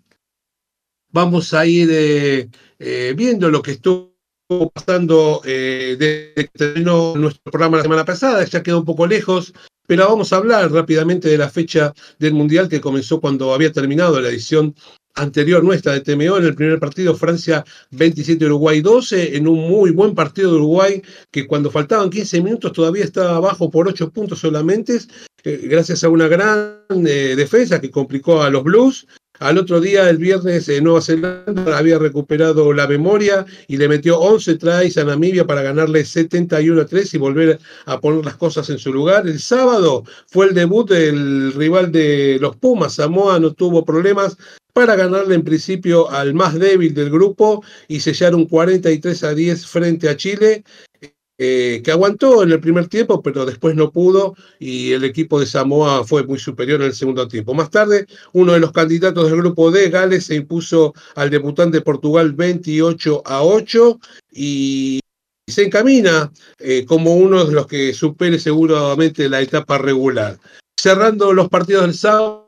vamos 1.11 1.53
a 1.53 1.65
ir 1.65 1.89
eh, 1.91 2.49
eh, 2.79 3.13
viendo 3.15 3.49
lo 3.49 3.61
que 3.61 3.71
estuvo 3.71 4.13
pasando 4.73 5.41
eh, 5.45 5.95
desde 5.97 6.33
que 6.35 6.57
terminó 6.57 7.15
nuestro 7.15 7.51
programa 7.51 7.77
la 7.77 7.83
semana 7.83 8.05
pasada, 8.05 8.43
ya 8.45 8.63
quedó 8.63 8.79
un 8.79 8.85
poco 8.85 9.07
lejos, 9.07 9.53
pero 9.87 10.07
vamos 10.07 10.31
a 10.31 10.37
hablar 10.37 10.71
rápidamente 10.71 11.29
de 11.29 11.37
la 11.37 11.49
fecha 11.49 11.93
del 12.19 12.33
Mundial 12.33 12.69
que 12.69 12.81
comenzó 12.81 13.19
cuando 13.19 13.53
había 13.53 13.71
terminado 13.71 14.19
la 14.19 14.29
edición 14.29 14.75
anterior 15.17 15.63
nuestra 15.63 15.93
de 15.93 16.01
TMO 16.01 16.37
en 16.37 16.45
el 16.45 16.55
primer 16.55 16.79
partido 16.79 17.15
Francia 17.15 17.65
27 17.91 18.45
Uruguay 18.45 18.81
12 18.81 19.35
en 19.35 19.47
un 19.47 19.67
muy 19.67 19.91
buen 19.91 20.15
partido 20.15 20.51
de 20.51 20.57
Uruguay 20.57 21.01
que 21.31 21.45
cuando 21.47 21.71
faltaban 21.71 22.09
15 22.09 22.41
minutos 22.41 22.71
todavía 22.71 23.03
estaba 23.03 23.35
abajo 23.35 23.69
por 23.69 23.87
8 23.87 24.11
puntos 24.11 24.39
solamente 24.39 24.99
eh, 25.43 25.61
gracias 25.63 26.03
a 26.03 26.09
una 26.09 26.27
gran 26.27 26.77
eh, 27.05 27.35
defensa 27.35 27.81
que 27.81 27.91
complicó 27.91 28.41
a 28.41 28.49
los 28.49 28.63
Blues 28.63 29.07
al 29.39 29.59
otro 29.59 29.79
día, 29.79 30.09
el 30.09 30.17
viernes, 30.17 30.67
en 30.67 30.83
Nueva 30.83 31.01
Zelanda 31.01 31.77
había 31.77 31.99
recuperado 31.99 32.73
la 32.73 32.87
memoria 32.87 33.45
y 33.67 33.77
le 33.77 33.87
metió 33.87 34.19
11 34.19 34.55
tries 34.55 34.97
a 34.97 35.03
Namibia 35.03 35.45
para 35.45 35.61
ganarle 35.61 36.05
71 36.05 36.81
a 36.81 36.85
3 36.85 37.13
y 37.13 37.17
volver 37.19 37.59
a 37.85 37.99
poner 37.99 38.25
las 38.25 38.35
cosas 38.35 38.67
en 38.71 38.79
su 38.79 38.91
lugar. 38.91 39.27
El 39.27 39.39
sábado 39.39 40.03
fue 40.25 40.47
el 40.47 40.55
debut 40.55 40.89
del 40.89 41.53
rival 41.53 41.91
de 41.91 42.39
los 42.41 42.55
Pumas. 42.55 42.95
Samoa 42.95 43.39
no 43.39 43.53
tuvo 43.53 43.85
problemas 43.85 44.37
para 44.77 44.95
ganarle 44.95 45.33
en 45.33 45.43
principio 45.43 46.07
al 46.11 46.35
más 46.35 46.53
débil 46.53 46.93
del 46.93 47.09
grupo 47.09 47.63
y 47.87 47.99
sellar 47.99 48.35
un 48.35 48.45
43 48.45 49.23
a 49.23 49.33
10 49.33 49.65
frente 49.65 50.07
a 50.07 50.15
Chile. 50.15 50.63
Eh, 51.39 51.81
que 51.83 51.91
aguantó 51.91 52.43
en 52.43 52.51
el 52.51 52.59
primer 52.59 52.87
tiempo, 52.87 53.23
pero 53.23 53.43
después 53.47 53.75
no 53.75 53.91
pudo 53.91 54.35
y 54.59 54.91
el 54.91 55.03
equipo 55.03 55.39
de 55.39 55.47
Samoa 55.47 56.03
fue 56.03 56.23
muy 56.25 56.37
superior 56.37 56.81
en 56.81 56.87
el 56.87 56.93
segundo 56.93 57.27
tiempo. 57.27 57.55
Más 57.55 57.71
tarde, 57.71 58.05
uno 58.33 58.53
de 58.53 58.59
los 58.59 58.71
candidatos 58.71 59.25
del 59.25 59.37
grupo 59.37 59.71
D, 59.71 59.89
Gales, 59.89 60.25
se 60.25 60.35
impuso 60.35 60.93
al 61.15 61.31
debutante 61.31 61.81
Portugal 61.81 62.33
28 62.33 63.23
a 63.25 63.41
8 63.41 63.99
y 64.31 64.99
se 65.47 65.65
encamina 65.65 66.31
eh, 66.59 66.85
como 66.85 67.15
uno 67.15 67.45
de 67.45 67.53
los 67.53 67.65
que 67.65 67.95
supere 67.95 68.37
seguramente 68.37 69.27
la 69.27 69.41
etapa 69.41 69.79
regular. 69.79 70.37
Cerrando 70.79 71.33
los 71.33 71.49
partidos 71.49 71.83
del 71.83 71.95
sábado, 71.95 72.46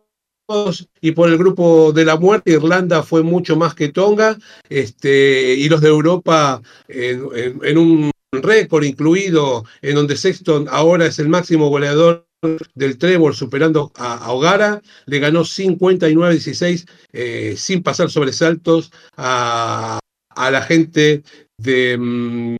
y 1.02 1.12
por 1.12 1.30
el 1.30 1.38
grupo 1.38 1.92
de 1.92 2.06
la 2.06 2.18
muerte, 2.18 2.52
Irlanda 2.52 3.04
fue 3.04 3.24
mucho 3.24 3.56
más 3.56 3.76
que 3.76 3.90
Tonga, 3.90 4.38
este, 4.70 5.54
y 5.56 5.70
los 5.70 5.82
de 5.82 5.90
Europa 5.90 6.62
en, 6.88 7.78
un 7.78 8.12
récord 8.32 8.84
incluido, 8.84 9.66
en 9.82 9.96
donde 9.96 10.18
Sexton 10.18 10.68
ahora 10.70 11.06
es 11.06 11.20
el 11.20 11.30
máximo 11.30 11.70
goleador 11.70 12.28
del 12.74 12.98
Trevor 12.98 13.36
superando 13.36 13.92
a, 13.96 14.32
Ogara, 14.32 14.82
le 15.06 15.20
ganó 15.20 15.42
59-16 15.42 16.88
eh, 17.14 17.56
sin 17.58 17.84
pasar 17.84 18.10
sobresaltos 18.10 18.92
a, 19.18 20.00
a 20.30 20.52
la 20.52 20.62
gente 20.62 21.24
de, 21.58 21.98
mm, 21.98 22.56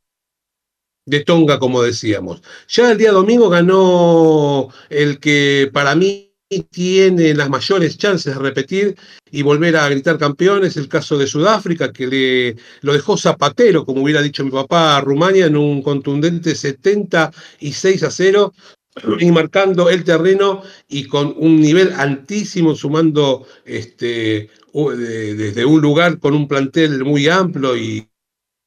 de 1.06 1.20
Tonga, 1.22 1.60
como 1.60 1.82
decíamos. 1.82 2.42
Ya 2.68 2.92
el 2.92 2.98
día 2.98 3.12
domingo 3.12 3.50
ganó 3.50 4.70
el 4.90 5.20
que 5.20 5.70
para 5.74 5.96
mí 5.96 6.29
tiene 6.58 7.34
las 7.36 7.50
mayores 7.50 7.98
chances 7.98 8.34
de 8.34 8.40
repetir 8.40 8.96
y 9.32 9.44
volver 9.44 9.78
a 9.78 9.88
gritar 9.88 10.18
campeones, 10.18 10.78
el 10.78 10.88
caso 10.88 11.18
de 11.18 11.28
Sudáfrica, 11.28 11.94
que 11.94 12.08
le, 12.08 12.56
lo 12.82 12.94
dejó 12.94 13.18
zapatero, 13.18 13.86
como 13.86 14.02
hubiera 14.02 14.22
dicho 14.22 14.44
mi 14.44 14.50
papá, 14.50 14.98
a 14.98 15.02
Rumania 15.02 15.46
en 15.46 15.56
un 15.56 15.84
contundente 15.84 16.56
76 16.56 18.04
a 18.04 18.12
0 18.12 18.54
y 19.20 19.32
marcando 19.32 19.90
el 19.90 20.04
terreno 20.04 20.64
y 20.88 21.06
con 21.06 21.36
un 21.38 21.62
nivel 21.62 21.94
altísimo, 21.94 22.76
sumando 22.76 23.46
este, 23.64 24.50
desde 24.74 25.66
un 25.66 25.82
lugar 25.82 26.18
con 26.20 26.34
un 26.34 26.48
plantel 26.48 27.06
muy 27.06 27.28
amplio 27.28 27.78
y, 27.78 28.10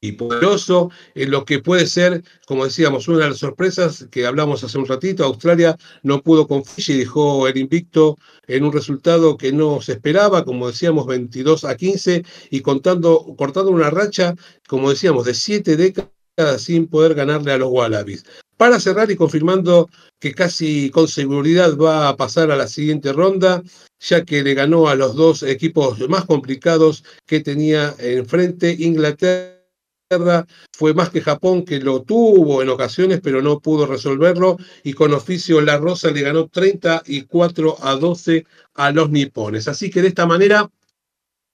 y 0.03 0.11
poderoso, 0.11 0.91
en 1.15 1.31
lo 1.31 1.45
que 1.45 1.59
puede 1.59 1.87
ser, 1.87 2.23
como 2.45 2.65
decíamos, 2.65 3.07
una 3.07 3.19
de 3.19 3.29
las 3.29 3.37
sorpresas 3.37 4.05
que 4.11 4.25
hablamos 4.25 4.61
hace 4.61 4.77
un 4.77 4.85
ratito, 4.85 5.23
Australia 5.23 5.77
no 6.03 6.21
pudo 6.21 6.45
con 6.45 6.65
Fiji, 6.65 6.97
dejó 6.97 7.47
el 7.47 7.57
invicto 7.57 8.17
en 8.47 8.65
un 8.65 8.73
resultado 8.73 9.37
que 9.37 9.53
no 9.53 9.79
se 9.79 9.93
esperaba, 9.93 10.43
como 10.43 10.67
decíamos, 10.67 11.07
22 11.07 11.63
a 11.63 11.77
15, 11.77 12.25
y 12.49 12.59
contando, 12.59 13.33
cortando 13.37 13.71
una 13.71 13.89
racha, 13.89 14.35
como 14.67 14.89
decíamos, 14.89 15.23
de 15.23 15.33
siete 15.33 15.77
décadas 15.77 16.09
sin 16.57 16.87
poder 16.87 17.15
ganarle 17.15 17.53
a 17.53 17.57
los 17.57 17.69
Wallabies. 17.69 18.25
Para 18.57 18.81
cerrar 18.81 19.09
y 19.09 19.15
confirmando 19.15 19.89
que 20.19 20.33
casi 20.33 20.89
con 20.89 21.07
seguridad 21.07 21.77
va 21.77 22.09
a 22.09 22.17
pasar 22.17 22.51
a 22.51 22.57
la 22.57 22.67
siguiente 22.67 23.13
ronda, 23.13 23.63
ya 24.01 24.25
que 24.25 24.43
le 24.43 24.53
ganó 24.53 24.89
a 24.89 24.95
los 24.95 25.15
dos 25.15 25.43
equipos 25.43 25.97
más 26.09 26.25
complicados 26.25 27.05
que 27.25 27.39
tenía 27.39 27.95
enfrente 27.99 28.75
Inglaterra 28.77 29.52
fue 30.71 30.93
más 30.93 31.09
que 31.09 31.21
Japón, 31.21 31.65
que 31.65 31.79
lo 31.79 32.03
tuvo 32.03 32.61
en 32.61 32.69
ocasiones, 32.69 33.21
pero 33.21 33.41
no 33.41 33.59
pudo 33.59 33.85
resolverlo. 33.85 34.57
Y 34.83 34.93
con 34.93 35.13
oficio 35.13 35.61
La 35.61 35.77
Rosa 35.77 36.11
le 36.11 36.21
ganó 36.21 36.47
34 36.47 37.77
a 37.81 37.95
12 37.95 38.45
a 38.75 38.91
los 38.91 39.09
nipones. 39.09 39.67
Así 39.67 39.89
que 39.89 40.01
de 40.01 40.09
esta 40.09 40.25
manera, 40.25 40.69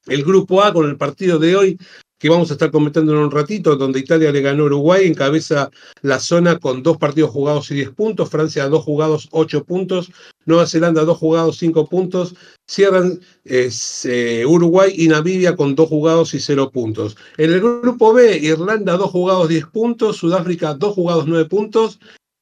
el 0.07 0.23
grupo 0.23 0.63
A 0.63 0.73
con 0.73 0.89
el 0.89 0.97
partido 0.97 1.39
de 1.39 1.55
hoy 1.55 1.79
que 2.19 2.29
vamos 2.29 2.51
a 2.51 2.53
estar 2.53 2.69
comentando 2.69 3.13
en 3.13 3.19
un 3.19 3.31
ratito, 3.31 3.77
donde 3.77 3.99
Italia 3.99 4.31
le 4.31 4.41
ganó 4.41 4.63
a 4.63 4.65
Uruguay, 4.67 5.07
encabeza 5.07 5.71
la 6.01 6.19
zona 6.19 6.59
con 6.59 6.83
dos 6.83 6.97
partidos 6.97 7.31
jugados 7.31 7.71
y 7.71 7.75
10 7.75 7.91
puntos, 7.91 8.29
Francia 8.29 8.67
dos 8.67 8.83
jugados, 8.83 9.29
8 9.31 9.63
puntos, 9.63 10.11
Nueva 10.45 10.67
Zelanda 10.67 11.05
dos 11.05 11.17
jugados, 11.17 11.57
5 11.57 11.87
puntos, 11.87 12.35
cierran 12.67 13.21
eh, 13.45 14.45
Uruguay 14.45 14.93
y 14.95 15.07
Namibia 15.07 15.55
con 15.55 15.75
dos 15.75 15.87
jugados 15.87 16.33
y 16.33 16.39
0 16.39 16.71
puntos. 16.71 17.15
En 17.37 17.53
el 17.53 17.61
grupo 17.61 18.13
B, 18.13 18.37
Irlanda 18.37 18.97
dos 18.97 19.11
jugados, 19.11 19.47
10 19.47 19.67
puntos, 19.67 20.17
Sudáfrica 20.17 20.73
dos 20.73 20.93
jugados, 20.95 21.25
9 21.25 21.45
puntos, 21.45 21.99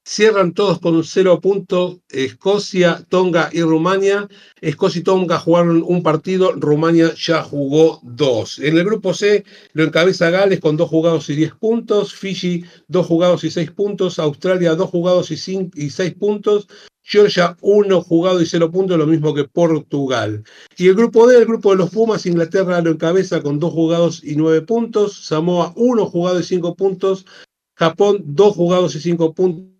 Cierran 0.10 0.54
todos 0.54 0.80
con 0.80 1.04
cero 1.04 1.42
puntos 1.42 1.98
Escocia, 2.08 3.06
Tonga 3.10 3.50
y 3.52 3.62
Rumania. 3.62 4.30
Escocia 4.62 5.00
y 5.00 5.04
Tonga 5.04 5.38
jugaron 5.38 5.84
un 5.86 6.02
partido, 6.02 6.54
Rumania 6.54 7.14
ya 7.14 7.44
jugó 7.44 8.00
dos. 8.04 8.58
En 8.60 8.78
el 8.78 8.86
grupo 8.86 9.14
C 9.14 9.44
lo 9.74 9.84
encabeza 9.84 10.30
Gales 10.30 10.62
con 10.62 10.78
dos 10.78 10.90
jugados 10.90 11.30
y 11.30 11.36
diez 11.36 11.54
puntos, 11.56 12.14
Fiji 12.14 12.64
dos 12.88 13.06
jugados 13.06 13.44
y 13.44 13.52
seis 13.52 13.70
puntos, 13.72 14.18
Australia 14.18 14.76
dos 14.76 14.92
jugados 14.92 15.30
y, 15.30 15.70
y 15.76 15.90
seis 15.90 16.14
puntos, 16.14 16.70
Georgia 17.04 17.58
uno 17.60 18.02
jugado 18.02 18.42
y 18.42 18.46
cero 18.46 18.72
puntos, 18.72 18.98
lo 18.98 19.08
mismo 19.08 19.34
que 19.34 19.44
Portugal. 19.44 20.42
Y 20.78 20.88
el 20.88 20.96
grupo 20.96 21.28
D, 21.28 21.38
el 21.38 21.46
grupo 21.46 21.72
de 21.72 21.80
los 21.80 21.90
Pumas, 21.90 22.26
Inglaterra 22.26 22.82
lo 22.82 22.92
encabeza 22.92 23.42
con 23.42 23.60
dos 23.60 23.74
jugados 23.74 24.24
y 24.24 24.38
nueve 24.38 24.62
puntos, 24.62 25.26
Samoa 25.26 25.74
uno 25.76 26.06
jugado 26.06 26.40
y 26.40 26.44
cinco 26.44 26.76
puntos, 26.76 27.26
Japón 27.76 28.24
dos 28.24 28.56
jugados 28.56 28.96
y 28.96 29.02
cinco 29.02 29.34
puntos. 29.34 29.77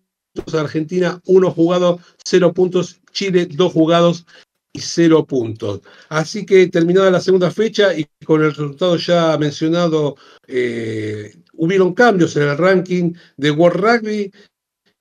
Argentina, 0.54 1.20
uno 1.26 1.50
jugado, 1.50 2.00
cero 2.24 2.52
puntos, 2.52 3.00
Chile, 3.12 3.46
dos 3.46 3.72
jugados 3.72 4.26
y 4.72 4.80
cero 4.80 5.24
puntos. 5.26 5.80
Así 6.08 6.46
que 6.46 6.68
terminada 6.68 7.10
la 7.10 7.20
segunda 7.20 7.50
fecha 7.50 7.94
y 7.96 8.06
con 8.24 8.42
el 8.42 8.50
resultado 8.50 8.96
ya 8.96 9.36
mencionado, 9.38 10.16
eh, 10.46 11.34
hubieron 11.54 11.94
cambios 11.94 12.36
en 12.36 12.42
el 12.44 12.58
ranking 12.58 13.12
de 13.36 13.50
World 13.50 13.80
Rugby, 13.80 14.32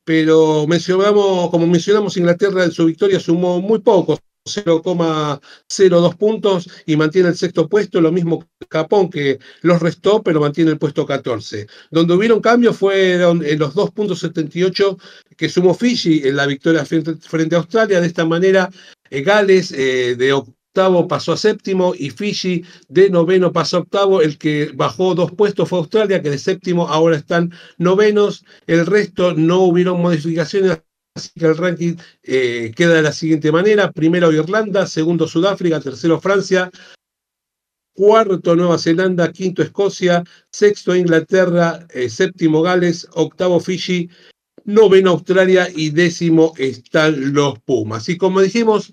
pero 0.04 0.65
mencionamos, 0.67 1.50
como 1.50 1.67
mencionamos, 1.67 2.17
Inglaterra 2.17 2.63
en 2.63 2.71
su 2.71 2.86
victoria 2.86 3.19
sumó 3.19 3.62
muy 3.62 3.80
pocos 3.80 4.19
0,02 4.47 6.17
puntos 6.17 6.69
y 6.86 6.95
mantiene 6.95 7.29
el 7.29 7.38
sexto 7.38 7.67
puesto, 7.67 8.01
lo 8.01 8.12
mismo 8.12 8.45
Japón 8.69 9.10
que 9.10 9.39
los 9.62 9.81
restó, 9.81 10.23
pero 10.23 10.39
mantiene 10.39 10.71
el 10.71 10.77
puesto 10.77 11.05
14. 11.05 11.67
Donde 11.91 12.13
hubieron 12.13 12.41
cambios 12.41 12.77
fueron 12.77 13.45
en 13.45 13.60
los 13.60 13.75
2.78 13.75 14.97
que 15.36 15.49
sumó 15.49 15.73
Fiji 15.73 16.27
en 16.27 16.36
la 16.36 16.45
victoria 16.45 16.86
frente, 16.86 17.55
a 17.55 17.60
Australia. 17.60 18.01
De 18.01 18.07
esta 18.07 18.25
manera, 18.25 18.69
eh, 19.10 19.21
Gales 19.21 19.71
eh, 19.71 20.15
de 20.17 20.33
octavo 20.33 21.07
pasó 21.07 21.33
a 21.33 21.38
séptimo 21.38 21.93
y 21.97 22.10
Fiji 22.10 22.63
de 22.88 23.10
noveno 23.10 23.51
pasó 23.51 23.77
a 23.77 23.79
octavo. 23.81 24.21
El 24.21 24.38
que 24.38 24.71
bajó 24.73 25.15
dos 25.15 25.31
puestos 25.31 25.69
fue 25.69 25.79
Australia, 25.79 26.21
que 26.21 26.29
de 26.29 26.38
séptimo 26.38 26.88
ahora 26.88 27.17
están 27.17 27.51
novenos. 27.77 28.45
El 28.67 28.86
resto 28.86 29.33
no 29.33 29.62
hubieron 29.62 30.01
modificaciones 30.01 30.79
Así 31.17 31.32
que 31.38 31.47
el 31.47 31.58
ranking 31.58 31.95
eh, 32.23 32.71
queda 32.75 32.93
de 32.93 33.01
la 33.01 33.12
siguiente 33.12 33.51
manera. 33.51 33.91
Primero 33.91 34.32
Irlanda, 34.32 34.86
segundo 34.86 35.27
Sudáfrica, 35.27 35.82
tercero 35.82 36.21
Francia, 36.21 36.69
cuarto 37.93 38.56
Nueva 38.56 38.77
Zelanda, 38.77 39.32
quinto 39.32 39.63
Escocia, 39.63 40.23
sexto 40.51 40.95
Inglaterra, 40.95 41.88
eh, 41.89 42.10
séptimo 42.10 42.62
Gales, 42.62 43.08
octavo 43.13 43.60
Fiji, 43.60 44.10
noveno 44.65 45.12
Australia 45.12 45.67
y 45.75 45.89
décimo 45.89 46.53
están 46.58 47.34
los 47.34 47.60
Pumas. 47.62 48.08
Y 48.10 48.17
como 48.17 48.41
dijimos, 48.41 48.91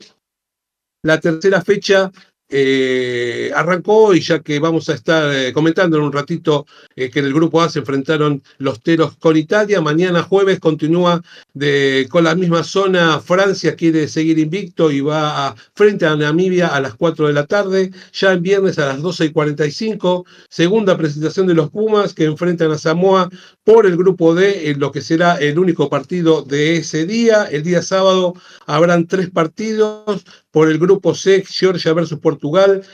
la 1.03 1.21
tercera 1.21 1.61
fecha 1.61 2.11
eh, 2.49 3.51
arrancó 3.55 4.15
y 4.15 4.21
ya 4.21 4.41
que 4.41 4.59
vamos 4.59 4.89
a 4.89 4.95
estar 4.95 5.35
eh, 5.35 5.53
comentando 5.53 5.97
en 5.97 6.03
un 6.03 6.13
ratito 6.13 6.67
eh, 6.95 7.11
que 7.11 7.21
en 7.21 7.27
el 7.27 7.33
grupo 7.33 7.63
A 7.63 7.71
se 7.71 7.79
enfrentaron 7.79 8.43
los 8.59 8.83
teros 8.83 9.17
con 9.17 9.37
Italia, 9.37 9.81
mañana 9.81 10.23
jueves 10.23 10.61
continúa 10.61 11.23
de, 11.55 12.07
con 12.11 12.25
la 12.25 12.35
misma 12.35 12.63
zona, 12.63 13.21
Francia 13.21 13.75
quiere 13.77 14.09
seguir 14.09 14.39
invicto 14.39 14.91
y 14.91 15.01
va 15.01 15.55
frente 15.75 16.07
a 16.07 16.17
Namibia 16.17 16.69
a 16.69 16.81
las 16.81 16.95
4 16.95 17.29
de 17.29 17.33
la 17.33 17.47
tarde, 17.47 17.91
ya 18.13 18.33
el 18.33 18.41
viernes 18.41 18.79
a 18.79 18.87
las 18.87 19.01
12 19.01 19.27
y 19.27 19.33
45, 19.33 20.27
segunda 20.49 20.97
presentación 20.99 21.47
de 21.47 21.55
los 21.55 21.71
Pumas 21.71 22.13
que 22.13 22.25
enfrentan 22.25 22.71
a 22.73 22.79
Samoa 22.79 23.31
por 23.65 23.87
el 23.87 23.97
grupo 23.97 24.35
D, 24.35 24.71
en 24.71 24.79
lo 24.79 24.93
que 24.93 25.01
será 25.01 25.37
el 25.37 25.59
único 25.59 25.89
partido 25.89 26.43
de 26.43 26.77
ese 26.77 27.07
día, 27.07 27.45
el 27.45 27.63
día 27.63 27.83
sábado 27.83 28.35
habrán 28.67 29.07
tres 29.07 29.31
partidos, 29.31 30.25
por 30.51 30.71
el 30.71 30.79
grupo 30.79 31.15
C, 31.15 31.43
Georgia 31.47 31.95
versus 31.95 32.21
Portugal, 32.21 32.85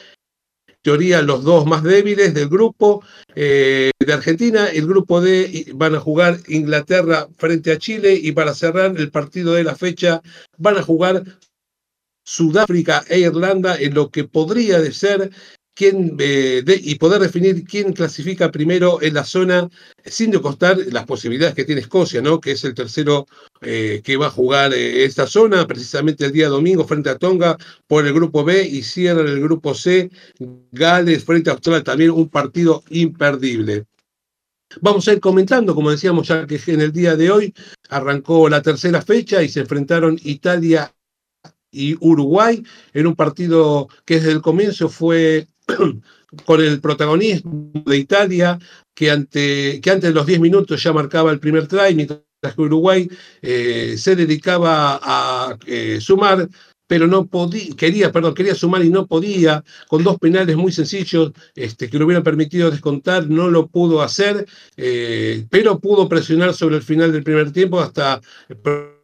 teoría 0.83 1.23
los 1.23 1.45
dos 1.45 1.67
más 1.67 1.83
débiles 1.83 2.35
del 2.35 2.49
grupo 2.49 3.03
eh, 3.35 3.91
de 3.99 4.13
Argentina. 4.13 4.67
El 4.67 4.87
grupo 4.87 5.21
D 5.21 5.67
van 5.75 5.95
a 5.95 6.01
jugar 6.01 6.39
Inglaterra 6.49 7.29
frente 7.37 7.73
a 7.73 7.79
Chile. 7.79 8.15
Y 8.15 8.33
para 8.33 8.55
cerrar 8.55 8.97
el 8.97 9.11
partido 9.11 9.55
de 9.55 9.65
la 9.65 9.75
fecha 9.75 10.23
van 10.57 10.79
a 10.79 10.83
jugar 10.83 11.25
Sudáfrica 12.25 13.05
e 13.09 13.21
Irlanda 13.21 13.77
en 13.77 13.95
lo 13.95 14.11
que 14.11 14.25
podría 14.25 14.81
ser 14.93 15.31
quién, 15.75 16.17
eh, 16.19 16.63
y 16.67 16.95
poder 16.97 17.21
definir 17.21 17.65
quién 17.65 17.93
clasifica 17.93 18.51
primero 18.51 19.01
en 19.03 19.15
la 19.15 19.25
zona 19.25 19.69
sin 20.05 20.33
costar 20.33 20.79
las 20.91 21.05
posibilidades 21.05 21.55
que 21.55 21.65
tiene 21.65 21.81
Escocia, 21.81 22.21
¿no? 22.21 22.41
que 22.41 22.53
es 22.53 22.65
el 22.65 22.75
tercero 22.75 23.27
eh, 23.61 24.01
que 24.05 24.17
va 24.17 24.27
a 24.27 24.31
jugar 24.31 24.73
eh, 24.73 25.05
esta 25.05 25.27
zona, 25.27 25.67
precisamente 25.67 26.27
el 26.27 26.33
día 26.33 26.49
domingo 26.49 26.87
frente 26.87 27.11
a 27.11 27.19
Tonga 27.19 27.57
por 27.87 28.07
el 28.07 28.13
grupo 28.13 28.45
B 28.45 28.67
y 28.67 28.83
cierra 28.83 29.23
el 29.23 29.41
grupo 29.41 29.75
C, 29.75 30.11
Gales 30.73 31.25
frente 31.25 31.51
a 31.51 31.55
Australia, 31.55 31.85
también 31.85 32.11
un 32.11 32.29
partido 32.29 32.83
imperdible. 32.91 33.87
Vamos 34.81 35.09
a 35.09 35.13
ir 35.13 35.21
comentando, 35.21 35.75
como 35.75 35.91
decíamos 35.91 36.29
ya 36.29 36.47
que 36.47 36.61
en 36.69 36.81
el 36.81 36.93
día 36.93 37.17
de 37.17 37.31
hoy 37.31 37.55
arrancó 37.89 38.49
la 38.49 38.63
tercera 38.63 39.03
fecha 39.03 39.43
y 39.43 39.49
se 39.49 39.61
enfrentaron 39.61 40.19
Italia 40.23 40.95
y 41.73 41.97
Uruguay 42.01 42.63
en 42.93 43.07
un 43.07 43.17
partido 43.17 43.89
que 44.05 44.17
desde 44.17 44.33
el 44.33 44.43
comienzo 44.43 44.89
fue 44.89 45.49
con 46.45 46.61
el 46.61 46.81
protagonismo 46.81 47.73
de 47.85 47.97
Italia, 47.97 48.59
que, 48.95 49.11
ante, 49.11 49.81
que 49.81 49.91
antes 49.91 50.11
de 50.11 50.15
los 50.15 50.27
10 50.27 50.41
minutos 50.41 50.83
ya 50.83 50.93
marcaba 50.93 51.31
el 51.31 51.41
primer 51.41 51.67
try, 51.67 51.95
mientras 51.95 52.21
que 52.55 52.63
Uruguay 52.63 53.09
eh, 53.43 53.97
se 53.99 54.17
dedicaba 54.17 55.01
a 55.03 55.57
eh, 55.67 55.99
sumar 56.01 56.49
pero 56.91 57.07
no 57.07 57.27
podía, 57.27 57.73
quería, 57.77 58.11
perdón, 58.11 58.35
quería 58.35 58.57
sumar 58.57 58.85
y 58.85 58.91
no 58.91 59.07
podía, 59.07 59.63
con 59.87 60.03
dos 60.03 60.19
penales 60.19 60.57
muy 60.57 60.73
sencillos 60.73 61.31
este, 61.55 61.89
que 61.89 61.97
le 61.97 62.05
hubieran 62.05 62.25
permitido 62.25 62.69
descontar, 62.69 63.29
no 63.31 63.49
lo 63.49 63.69
pudo 63.69 64.03
hacer, 64.03 64.45
eh, 64.77 65.47
pero 65.51 65.79
pudo 65.79 66.09
presionar 66.09 66.53
sobre 66.53 66.75
el 66.75 66.83
final 66.83 67.13
del 67.13 67.23
primer 67.23 67.53
tiempo 67.53 67.79
hasta 67.79 68.21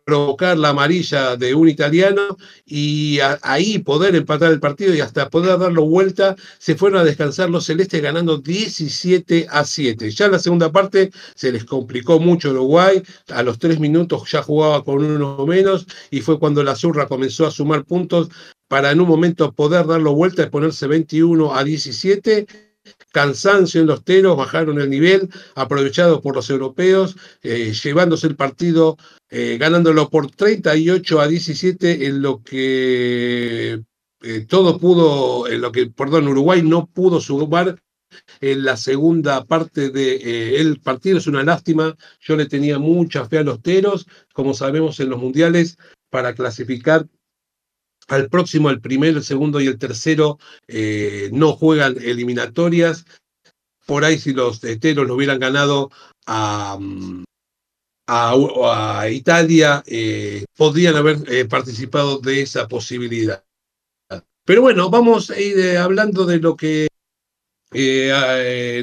provocar 0.06 0.56
la 0.56 0.68
amarilla 0.68 1.36
de 1.36 1.52
un 1.56 1.68
italiano 1.68 2.38
y 2.64 3.18
ahí 3.42 3.80
poder 3.80 4.14
empatar 4.14 4.52
el 4.52 4.60
partido 4.60 4.94
y 4.94 5.00
hasta 5.00 5.28
poder 5.28 5.58
darlo 5.58 5.84
vuelta, 5.84 6.36
se 6.58 6.76
fueron 6.76 7.00
a 7.00 7.04
descansar 7.04 7.50
los 7.50 7.66
celestes 7.66 8.00
ganando 8.00 8.38
17 8.38 9.48
a 9.50 9.64
7. 9.64 10.10
Ya 10.12 10.26
en 10.26 10.32
la 10.32 10.38
segunda 10.38 10.70
parte 10.70 11.10
se 11.34 11.50
les 11.50 11.64
complicó 11.64 12.20
mucho 12.20 12.50
Uruguay, 12.50 13.02
a 13.30 13.42
los 13.42 13.58
tres 13.58 13.80
minutos 13.80 14.30
ya 14.30 14.42
jugaba 14.42 14.84
con 14.84 15.04
uno 15.04 15.44
menos 15.44 15.86
y 16.12 16.20
fue 16.20 16.38
cuando 16.38 16.62
la 16.62 16.76
Zurra 16.76 17.08
comenzó 17.08 17.44
a 17.44 17.50
sumar 17.50 17.84
puntos 17.84 18.30
para 18.68 18.92
en 18.92 19.00
un 19.00 19.08
momento 19.08 19.52
poder 19.52 19.86
darlo 19.86 20.14
vuelta 20.14 20.44
y 20.44 20.50
ponerse 20.50 20.86
21 20.86 21.52
a 21.52 21.64
17 21.64 22.46
cansancio 23.16 23.80
en 23.80 23.86
los 23.86 24.04
teros, 24.04 24.36
bajaron 24.36 24.78
el 24.78 24.90
nivel, 24.90 25.30
aprovechado 25.54 26.20
por 26.20 26.34
los 26.34 26.50
europeos, 26.50 27.16
eh, 27.42 27.72
llevándose 27.72 28.26
el 28.26 28.36
partido, 28.36 28.98
eh, 29.30 29.56
ganándolo 29.58 30.10
por 30.10 30.30
38 30.30 31.18
a 31.18 31.26
17 31.26 32.08
en 32.08 32.20
lo 32.20 32.42
que 32.42 33.80
eh, 34.20 34.46
todo 34.46 34.78
pudo, 34.78 35.48
en 35.48 35.62
lo 35.62 35.72
que, 35.72 35.86
perdón, 35.86 36.28
Uruguay 36.28 36.60
no 36.62 36.88
pudo 36.88 37.18
sumar 37.18 37.80
en 38.42 38.64
la 38.66 38.76
segunda 38.76 39.46
parte 39.46 39.88
del 39.88 40.78
partido. 40.80 41.16
Es 41.16 41.26
una 41.26 41.42
lástima, 41.42 41.96
yo 42.20 42.36
le 42.36 42.44
tenía 42.44 42.78
mucha 42.78 43.24
fe 43.24 43.38
a 43.38 43.44
los 43.44 43.62
teros, 43.62 44.06
como 44.34 44.52
sabemos 44.52 45.00
en 45.00 45.08
los 45.08 45.18
mundiales, 45.18 45.78
para 46.10 46.34
clasificar 46.34 47.06
al 48.08 48.28
próximo, 48.28 48.70
el 48.70 48.80
primero, 48.80 49.18
el 49.18 49.24
segundo 49.24 49.60
y 49.60 49.66
el 49.66 49.78
tercero 49.78 50.38
eh, 50.68 51.30
no 51.32 51.52
juegan 51.52 51.96
eliminatorias. 52.00 53.04
Por 53.86 54.04
ahí 54.04 54.18
si 54.18 54.32
los 54.32 54.62
heteros 54.64 55.06
lo 55.06 55.14
hubieran 55.14 55.38
ganado 55.38 55.90
a, 56.26 56.78
a, 58.06 59.08
Italia, 59.10 59.82
eh, 59.86 60.44
podrían 60.56 60.96
haber 60.96 61.18
eh, 61.28 61.44
participado 61.44 62.18
de 62.18 62.42
esa 62.42 62.66
posibilidad. 62.68 63.44
Pero 64.44 64.62
bueno, 64.62 64.90
vamos 64.90 65.30
a 65.30 65.40
ir 65.40 65.76
hablando 65.76 66.24
de 66.24 66.38
lo 66.38 66.56
que 66.56 66.88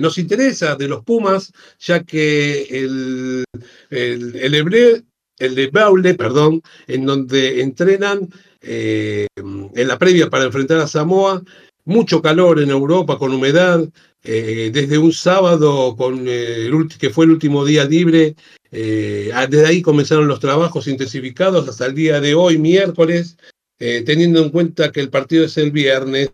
nos 0.02 0.18
interesa, 0.18 0.76
de 0.76 0.88
los 0.88 1.04
Pumas, 1.04 1.52
ya 1.80 2.04
que 2.04 2.64
el, 2.64 3.46
el, 3.90 4.36
el 4.36 5.06
el 5.40 5.56
de 5.56 5.68
Baule, 5.68 6.14
perdón, 6.16 6.62
en 6.88 7.06
donde 7.06 7.62
entrenan 7.62 8.30
eh, 8.66 9.28
en 9.36 9.88
la 9.88 9.98
previa 9.98 10.30
para 10.30 10.46
enfrentar 10.46 10.80
a 10.80 10.88
Samoa, 10.88 11.44
mucho 11.84 12.22
calor 12.22 12.62
en 12.62 12.70
Europa 12.70 13.18
con 13.18 13.34
humedad, 13.34 13.88
eh, 14.24 14.72
desde 14.74 14.98
un 14.98 15.12
sábado 15.12 15.98
eh, 16.26 16.72
que 16.98 17.10
fue 17.10 17.26
el 17.26 17.32
último 17.32 17.66
día 17.66 17.84
libre, 17.84 18.36
desde 18.72 19.66
ahí 19.66 19.82
comenzaron 19.82 20.28
los 20.28 20.40
trabajos 20.40 20.88
intensificados 20.88 21.68
hasta 21.68 21.86
el 21.86 21.94
día 21.94 22.20
de 22.20 22.34
hoy, 22.34 22.58
miércoles, 22.58 23.38
teniendo 23.78 24.42
en 24.42 24.50
cuenta 24.50 24.92
que 24.92 25.00
el 25.00 25.12
partido 25.12 25.46
es 25.46 25.58
el 25.58 25.70
viernes. 25.70 26.32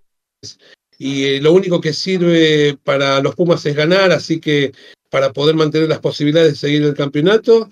Y 0.97 1.41
lo 1.41 1.51
único 1.51 1.81
que 1.81 1.91
sirve 1.91 2.77
para 2.81 3.21
los 3.21 3.35
Pumas 3.35 3.65
es 3.65 3.75
ganar, 3.75 4.13
así 4.13 4.39
que 4.39 4.71
para 5.09 5.33
poder 5.33 5.55
mantener 5.55 5.89
las 5.89 5.99
posibilidades 5.99 6.53
de 6.53 6.57
seguir 6.57 6.83
el 6.83 6.93
campeonato, 6.93 7.69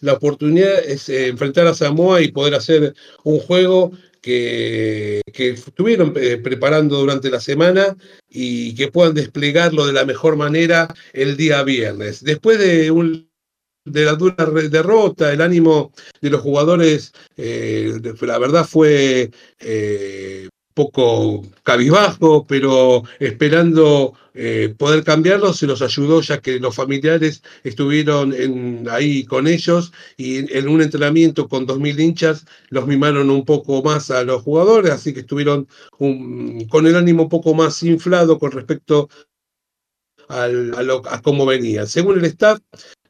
la 0.00 0.14
oportunidad 0.14 0.78
es 0.84 1.08
eh, 1.08 1.28
enfrentar 1.28 1.66
a 1.66 1.74
Samoa 1.74 2.20
y 2.20 2.32
poder 2.32 2.54
hacer 2.54 2.94
un 3.24 3.38
juego 3.38 3.92
que, 4.20 5.22
que 5.32 5.50
estuvieron 5.50 6.12
eh, 6.16 6.38
preparando 6.38 6.98
durante 6.98 7.30
la 7.30 7.40
semana 7.40 7.96
y 8.28 8.74
que 8.74 8.88
puedan 8.88 9.14
desplegarlo 9.14 9.86
de 9.86 9.92
la 9.92 10.04
mejor 10.04 10.36
manera 10.36 10.92
el 11.12 11.36
día 11.36 11.62
viernes. 11.62 12.22
Después 12.22 12.58
de 12.58 12.90
un 12.90 13.28
de 13.84 14.04
la 14.04 14.14
dura 14.14 14.44
derrota, 14.44 15.32
el 15.32 15.40
ánimo 15.40 15.92
de 16.20 16.28
los 16.28 16.42
jugadores, 16.42 17.12
eh, 17.38 17.94
la 18.20 18.38
verdad 18.38 18.66
fue 18.66 19.30
poco 20.78 21.42
cabizbajo, 21.64 22.46
pero 22.46 23.02
esperando 23.18 24.14
eh, 24.32 24.72
poder 24.78 25.02
cambiarlo, 25.02 25.52
se 25.52 25.66
los 25.66 25.82
ayudó 25.82 26.20
ya 26.20 26.40
que 26.40 26.60
los 26.60 26.76
familiares 26.76 27.42
estuvieron 27.64 28.32
ahí 28.88 29.24
con 29.24 29.48
ellos 29.48 29.92
y 30.16 30.56
en 30.56 30.68
un 30.68 30.80
entrenamiento 30.80 31.48
con 31.48 31.66
2.000 31.66 31.98
hinchas 31.98 32.46
los 32.70 32.86
mimaron 32.86 33.28
un 33.28 33.44
poco 33.44 33.82
más 33.82 34.12
a 34.12 34.22
los 34.22 34.42
jugadores, 34.42 34.92
así 34.92 35.12
que 35.12 35.20
estuvieron 35.20 35.66
con 35.98 36.86
el 36.86 36.94
ánimo 36.94 37.24
un 37.24 37.28
poco 37.28 37.54
más 37.54 37.82
inflado 37.82 38.38
con 38.38 38.52
respecto 38.52 39.08
a, 40.28 40.48
a 41.10 41.22
cómo 41.22 41.46
venía. 41.46 41.86
Según 41.86 42.18
el 42.18 42.24
staff, 42.26 42.58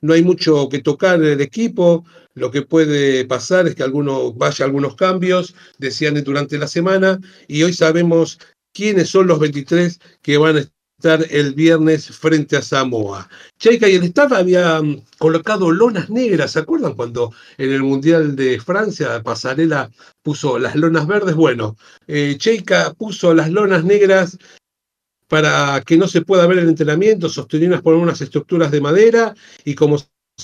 no 0.00 0.14
hay 0.14 0.22
mucho 0.22 0.68
que 0.68 0.80
tocar 0.80 1.22
en 1.22 1.32
el 1.32 1.40
equipo, 1.40 2.04
lo 2.34 2.50
que 2.50 2.62
puede 2.62 3.24
pasar 3.24 3.66
es 3.66 3.74
que 3.74 3.82
alguno, 3.82 4.32
vaya 4.32 4.64
algunos 4.64 4.94
cambios, 4.94 5.54
decían 5.78 6.22
durante 6.22 6.58
la 6.58 6.68
semana, 6.68 7.20
y 7.48 7.62
hoy 7.62 7.72
sabemos 7.72 8.38
quiénes 8.72 9.10
son 9.10 9.26
los 9.26 9.40
23 9.40 9.98
que 10.22 10.38
van 10.38 10.56
a 10.56 10.60
estar 10.60 11.24
el 11.30 11.54
viernes 11.54 12.08
frente 12.16 12.56
a 12.56 12.62
Samoa. 12.62 13.28
Cheika 13.58 13.88
y 13.88 13.96
el 13.96 14.04
staff 14.04 14.32
habían 14.32 15.04
colocado 15.18 15.70
lonas 15.70 16.10
negras, 16.10 16.52
¿se 16.52 16.60
acuerdan 16.60 16.94
cuando 16.94 17.32
en 17.56 17.72
el 17.72 17.82
Mundial 17.82 18.36
de 18.36 18.60
Francia 18.60 19.22
Pasarela 19.22 19.90
puso 20.22 20.58
las 20.58 20.76
lonas 20.76 21.06
verdes? 21.06 21.34
Bueno, 21.34 21.76
eh, 22.06 22.36
Cheika 22.38 22.94
puso 22.94 23.34
las 23.34 23.50
lonas 23.50 23.84
negras 23.84 24.38
para 25.28 25.82
que 25.82 25.96
no 25.96 26.08
se 26.08 26.22
pueda 26.22 26.46
ver 26.46 26.58
el 26.58 26.68
entrenamiento, 26.68 27.28
sostenidas 27.28 27.82
por 27.82 27.94
unas 27.94 28.20
estructuras 28.20 28.70
de 28.70 28.80
madera 28.80 29.34
y 29.64 29.74
como 29.74 29.98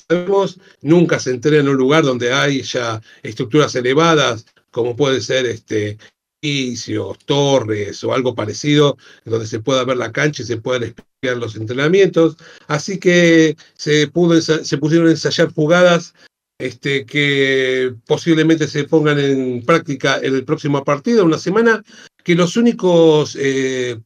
sabemos, 0.09 0.59
nunca 0.83 1.19
se 1.19 1.31
entrena 1.31 1.61
en 1.61 1.69
un 1.69 1.77
lugar 1.77 2.05
donde 2.05 2.33
hay 2.33 2.63
ya 2.63 3.01
estructuras 3.23 3.75
elevadas, 3.75 4.47
como 4.71 4.95
puede 4.95 5.21
ser 5.21 5.47
este 5.47 5.99
edificios, 6.43 7.19
torres 7.25 8.05
o 8.05 8.13
algo 8.13 8.35
parecido, 8.35 8.99
donde 9.25 9.47
se 9.47 9.61
pueda 9.61 9.85
ver 9.85 9.97
la 9.97 10.13
cancha 10.13 10.43
y 10.43 10.47
se 10.47 10.59
puedan 10.59 10.83
espiar 10.85 11.39
los 11.39 11.57
entrenamientos. 11.57 12.37
Así 12.67 12.99
que 12.99 13.57
se, 13.75 14.09
pudo, 14.09 14.39
se 14.41 14.79
pusieron 14.79 15.09
a 15.09 15.13
ensayar 15.13 15.53
jugadas 15.55 16.15
este, 16.59 17.07
que 17.07 17.95
posiblemente 18.07 18.69
se 18.69 18.85
pongan 18.85 19.19
en 19.19 19.65
práctica 19.65 20.19
en 20.23 20.35
el 20.35 20.45
próximo 20.45 20.85
partido, 20.85 21.25
una 21.25 21.39
semana, 21.39 21.83
que 22.23 22.35
los 22.35 22.57
únicos 22.57 23.37
eh, 23.41 23.99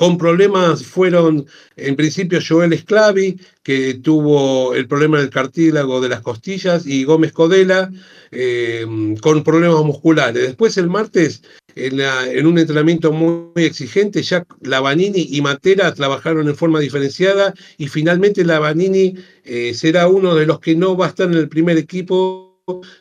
con 0.00 0.16
problemas 0.16 0.82
fueron, 0.82 1.44
en 1.76 1.94
principio, 1.94 2.40
Joel 2.40 2.72
Esclavi, 2.72 3.38
que 3.62 4.00
tuvo 4.02 4.72
el 4.72 4.88
problema 4.88 5.18
del 5.18 5.28
cartílago 5.28 6.00
de 6.00 6.08
las 6.08 6.22
costillas, 6.22 6.86
y 6.86 7.04
Gómez 7.04 7.32
Codela, 7.32 7.92
eh, 8.30 8.86
con 9.20 9.44
problemas 9.44 9.84
musculares. 9.84 10.42
Después, 10.42 10.78
el 10.78 10.88
martes, 10.88 11.42
en, 11.74 12.46
un 12.46 12.58
entrenamiento 12.58 13.12
muy 13.12 13.62
exigente, 13.62 14.22
ya 14.22 14.46
Lavanini 14.62 15.28
y 15.32 15.42
Matera 15.42 15.92
trabajaron 15.92 16.48
en 16.48 16.56
forma 16.56 16.80
diferenciada, 16.80 17.52
y 17.76 17.88
finalmente 17.88 18.42
Lavanini 18.42 19.16
eh, 19.44 19.74
será 19.74 20.08
uno 20.08 20.34
de 20.34 20.46
los 20.46 20.60
que 20.60 20.76
no 20.76 20.96
va 20.96 21.04
a 21.04 21.08
estar 21.10 21.26
en 21.26 21.36
el 21.36 21.50
primer 21.50 21.76
equipo 21.76 22.49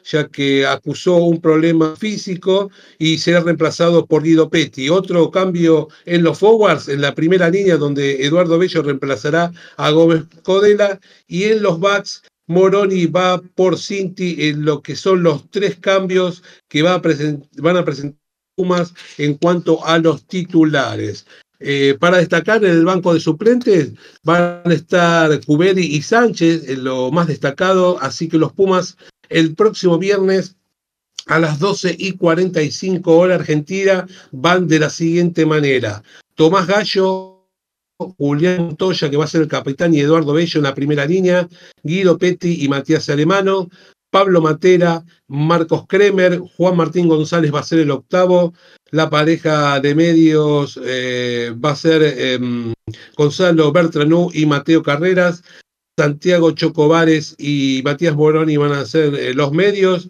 ya 0.04 0.28
que 0.28 0.66
acusó 0.66 1.16
un 1.18 1.40
problema 1.42 1.96
físico 1.96 2.70
y 2.98 3.18
será 3.18 3.42
reemplazado 3.42 4.06
por 4.06 4.24
Guido 4.24 4.50
Petti. 4.50 4.90
Otro 4.90 5.30
cambio 5.32 5.90
en 6.06 6.24
los 6.24 6.40
forwards, 6.40 6.88
en 6.90 7.02
la 7.02 7.14
primera 7.14 7.50
línea 7.50 7.78
donde 7.78 8.26
Eduardo 8.26 8.58
Bello 8.58 8.82
reemplazará 8.82 9.52
a 9.78 9.92
Gómez 9.92 10.24
Codela 10.44 11.00
y 11.28 11.44
en 11.44 11.62
los 11.62 11.80
backs 11.80 12.24
Moroni 12.48 13.06
va 13.06 13.42
por 13.56 13.78
Cinti 13.78 14.50
en 14.50 14.66
lo 14.66 14.82
que 14.82 14.96
son 14.96 15.22
los 15.22 15.50
tres 15.52 15.78
cambios 15.78 16.44
que 16.68 16.82
va 16.82 16.96
a 16.96 17.02
van 17.58 17.78
a 17.78 17.86
presentar 17.86 18.20
Pumas 18.60 18.94
en 19.18 19.36
cuanto 19.36 19.86
a 19.86 19.98
los 20.00 20.28
titulares. 20.28 21.26
Eh, 21.62 21.96
para 21.98 22.18
destacar 22.18 22.64
en 22.64 22.72
el 22.72 22.84
banco 22.84 23.14
de 23.14 23.22
suplentes 23.22 23.92
van 24.24 24.62
a 24.66 24.74
estar 24.74 25.40
Cuberi 25.46 25.86
y 25.86 26.02
Sánchez, 26.02 26.68
en 26.68 26.84
lo 26.84 27.10
más 27.10 27.28
destacado, 27.28 27.98
así 28.02 28.28
que 28.28 28.38
los 28.38 28.52
Pumas 28.52 28.98
el 29.30 29.56
próximo 29.56 29.98
viernes 29.98 30.56
a 31.28 31.39
las 31.39 31.60
12 31.60 31.96
y 31.98 32.13
45 32.13 33.15
hora 33.15 33.36
argentina 33.36 34.08
van 34.32 34.68
de 34.68 34.80
la 34.80 34.89
siguiente 34.89 35.46
manera. 35.46 36.04
Tomás 36.36 36.68
Gallo, 36.68 37.48
Julián 38.18 38.65
Montoya, 38.65 39.10
que 39.10 39.18
va 39.18 39.26
a 39.26 39.28
ser 39.28 39.42
el 39.42 39.48
capitán, 39.48 39.94
y 39.94 40.00
Eduardo 40.00 40.34
Bello 40.34 40.58
en 40.58 40.63
la 40.63 40.74
primera 40.74 41.06
línea, 41.06 41.48
Guido 41.84 42.18
Petti 42.18 42.63
y 42.63 42.70
Matías 42.70 43.10
Alemano, 43.10 43.70
Pablo 44.10 44.42
Matera, 44.42 45.04
Marcos 45.28 45.86
Kremer, 45.88 46.39
Juan 46.39 46.76
Martín 46.76 47.08
González 47.08 47.54
va 47.54 47.60
a 47.60 47.63
ser 47.63 47.80
el 47.80 47.92
octavo, 47.92 48.54
la 48.89 49.10
pareja 49.10 49.80
de 49.80 49.94
medios 49.94 50.80
eh, 50.84 51.54
va 51.63 51.72
a 51.72 51.76
ser 51.76 52.02
em, 52.02 52.74
Gonzalo 53.15 53.72
Bertranú 53.72 54.32
y 54.34 54.46
Mateo 54.46 54.82
Carreras, 54.82 55.44
Santiago 56.00 56.52
Chocobares 56.52 57.36
y 57.38 57.82
Matías 57.84 58.16
Moroni 58.16 58.56
van 58.56 58.72
a 58.72 58.86
ser 58.86 59.14
eh, 59.16 59.34
los 59.34 59.52
medios. 59.52 60.08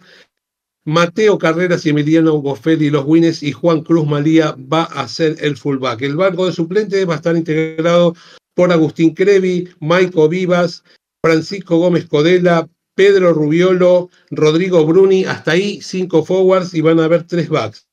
Mateo 0.84 1.36
Carreras 1.36 1.84
y 1.84 1.88
Emiliano 1.88 2.34
Goffelli 2.34 2.90
los 2.90 3.04
winners 3.04 3.42
y 3.42 3.50
Juan 3.50 3.82
Cruz 3.82 4.06
Malía 4.06 4.56
va 4.72 4.84
a 4.84 5.08
ser 5.08 5.36
el 5.40 5.56
fullback. 5.56 6.02
El 6.02 6.14
banco 6.14 6.46
de 6.46 6.52
suplentes 6.52 7.08
va 7.08 7.14
a 7.14 7.16
estar 7.16 7.36
integrado 7.36 8.14
por 8.54 8.70
Agustín 8.70 9.14
Crevi, 9.14 9.68
Maico 9.80 10.28
Vivas, 10.28 10.84
Francisco 11.24 11.78
Gómez 11.78 12.06
Codela, 12.06 12.68
Pedro 12.94 13.32
Rubiolo, 13.32 14.10
Rodrigo 14.30 14.86
Bruni, 14.86 15.24
hasta 15.24 15.52
ahí 15.52 15.80
cinco 15.82 16.24
forwards 16.24 16.72
y 16.72 16.82
van 16.82 17.00
a 17.00 17.06
haber 17.06 17.24
tres 17.24 17.48
backs. 17.48 17.88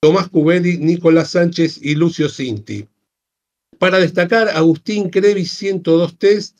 Tomás 0.00 0.28
Cubelli, 0.28 0.78
Nicolás 0.78 1.30
Sánchez 1.30 1.80
y 1.82 1.96
Lucio 1.96 2.28
Cinti. 2.28 2.86
Para 3.80 3.98
destacar, 3.98 4.48
Agustín 4.50 5.10
Crevi 5.10 5.44
102 5.44 6.18
test, 6.18 6.56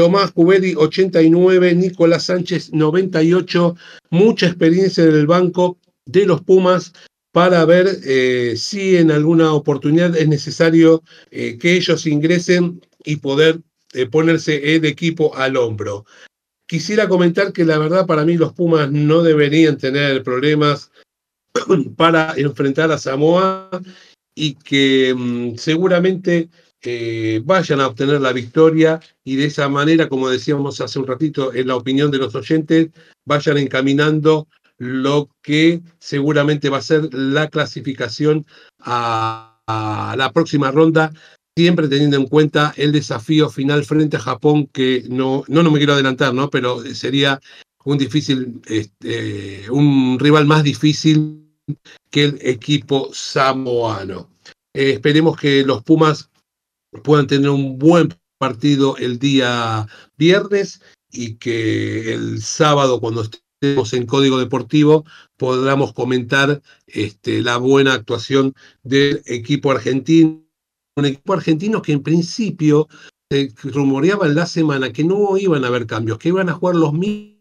Tomás 0.00 0.32
Cubelli 0.32 0.74
89, 0.74 1.74
Nicolás 1.74 2.22
Sánchez 2.22 2.72
98, 2.72 3.76
mucha 4.08 4.46
experiencia 4.46 5.04
en 5.04 5.14
el 5.14 5.26
banco 5.26 5.76
de 6.06 6.24
los 6.24 6.40
Pumas 6.40 6.94
para 7.32 7.62
ver 7.66 7.86
eh, 8.06 8.54
si 8.56 8.96
en 8.96 9.10
alguna 9.10 9.52
oportunidad 9.52 10.16
es 10.16 10.26
necesario 10.26 11.02
eh, 11.30 11.58
que 11.58 11.74
ellos 11.74 12.06
ingresen 12.06 12.80
y 13.04 13.16
poder 13.16 13.60
eh, 13.92 14.06
ponerse 14.06 14.74
el 14.74 14.86
equipo 14.86 15.36
al 15.36 15.58
hombro. 15.58 16.06
Quisiera 16.66 17.06
comentar 17.06 17.52
que 17.52 17.66
la 17.66 17.76
verdad 17.76 18.06
para 18.06 18.24
mí 18.24 18.38
los 18.38 18.54
Pumas 18.54 18.90
no 18.90 19.22
deberían 19.22 19.76
tener 19.76 20.22
problemas 20.22 20.90
para 21.98 22.32
enfrentar 22.38 22.90
a 22.90 22.96
Samoa 22.96 23.68
y 24.34 24.54
que 24.54 25.14
mm, 25.14 25.56
seguramente 25.56 26.48
vayan 27.44 27.80
a 27.80 27.86
obtener 27.86 28.20
la 28.20 28.32
victoria 28.32 29.00
y 29.24 29.36
de 29.36 29.46
esa 29.46 29.68
manera, 29.68 30.08
como 30.08 30.28
decíamos 30.28 30.80
hace 30.80 30.98
un 30.98 31.06
ratito, 31.06 31.52
en 31.52 31.68
la 31.68 31.76
opinión 31.76 32.10
de 32.10 32.18
los 32.18 32.34
oyentes, 32.34 32.90
vayan 33.26 33.58
encaminando 33.58 34.48
lo 34.80 35.28
que 35.42 35.82
seguramente 35.98 36.70
va 36.70 36.78
a 36.78 36.82
ser 36.82 37.12
la 37.12 37.48
clasificación 37.48 38.46
a, 38.80 39.46
la 40.16 40.32
próxima 40.32 40.72
ronda, 40.72 41.12
siempre 41.56 41.86
teniendo 41.86 42.16
en 42.16 42.26
cuenta 42.26 42.74
el 42.76 42.90
desafío 42.90 43.50
final 43.50 43.84
frente 43.84 44.16
a 44.16 44.20
Japón, 44.20 44.66
que 44.72 45.04
no, 45.08 45.44
no, 45.46 45.62
no 45.62 45.70
me 45.70 45.78
quiero 45.78 45.92
adelantar, 45.92 46.34
¿no? 46.34 46.50
pero 46.50 46.82
sería 46.94 47.40
un 47.84 47.98
difícil, 47.98 48.60
este, 48.66 49.70
un 49.70 50.18
rival 50.18 50.46
más 50.46 50.64
difícil 50.64 51.46
que 52.10 52.24
el 52.24 52.38
equipo 52.40 53.10
samoano. 53.12 54.30
Eh, 54.74 54.92
esperemos 54.92 55.36
que 55.36 55.62
los 55.62 55.82
Pumas 55.84 56.29
puedan 56.98 57.26
tener 57.26 57.50
un 57.50 57.78
buen 57.78 58.14
partido 58.38 58.96
el 58.96 59.18
día 59.18 59.86
viernes 60.16 60.80
y 61.10 61.34
que 61.36 62.14
el 62.14 62.42
sábado, 62.42 63.00
cuando 63.00 63.22
estemos 63.22 63.92
en 63.92 64.06
Código 64.06 64.38
Deportivo, 64.38 65.04
podamos 65.36 65.92
comentar 65.92 66.62
este, 66.86 67.42
la 67.42 67.58
buena 67.58 67.94
actuación 67.94 68.54
del 68.82 69.22
equipo 69.26 69.70
argentino. 69.70 70.42
Un 70.96 71.06
equipo 71.06 71.32
argentino 71.32 71.82
que 71.82 71.92
en 71.92 72.02
principio 72.02 72.88
se 73.30 73.52
rumoreaba 73.62 74.26
en 74.26 74.34
la 74.34 74.46
semana 74.46 74.92
que 74.92 75.04
no 75.04 75.36
iban 75.38 75.64
a 75.64 75.68
haber 75.68 75.86
cambios, 75.86 76.18
que 76.18 76.30
iban 76.30 76.48
a 76.48 76.54
jugar 76.54 76.74
los 76.76 76.92
mismos 76.92 77.39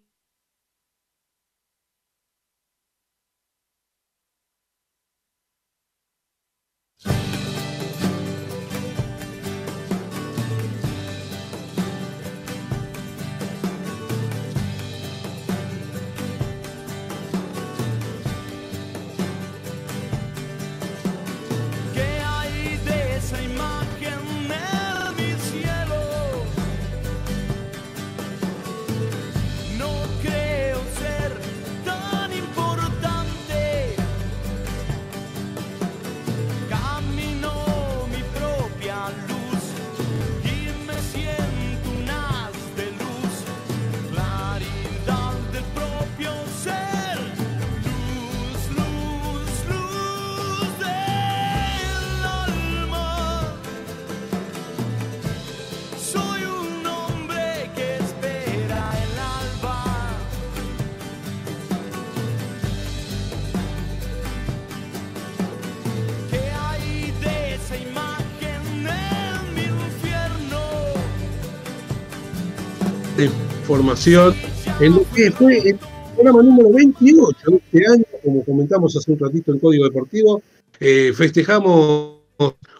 información 73.23 74.35
en 74.79 74.93
lo 74.95 75.03
que 75.13 75.31
fue 75.31 75.57
el 75.57 75.77
programa 76.15 76.43
número 76.43 76.73
28 76.73 77.37
de 77.51 77.57
este 77.57 77.91
año, 77.91 78.03
como 78.23 78.43
comentamos 78.43 78.95
hace 78.95 79.11
un 79.11 79.19
ratito 79.19 79.51
en 79.51 79.59
Código 79.59 79.85
Deportivo. 79.85 80.41
Eh, 80.79 81.13
festejamos 81.15 82.19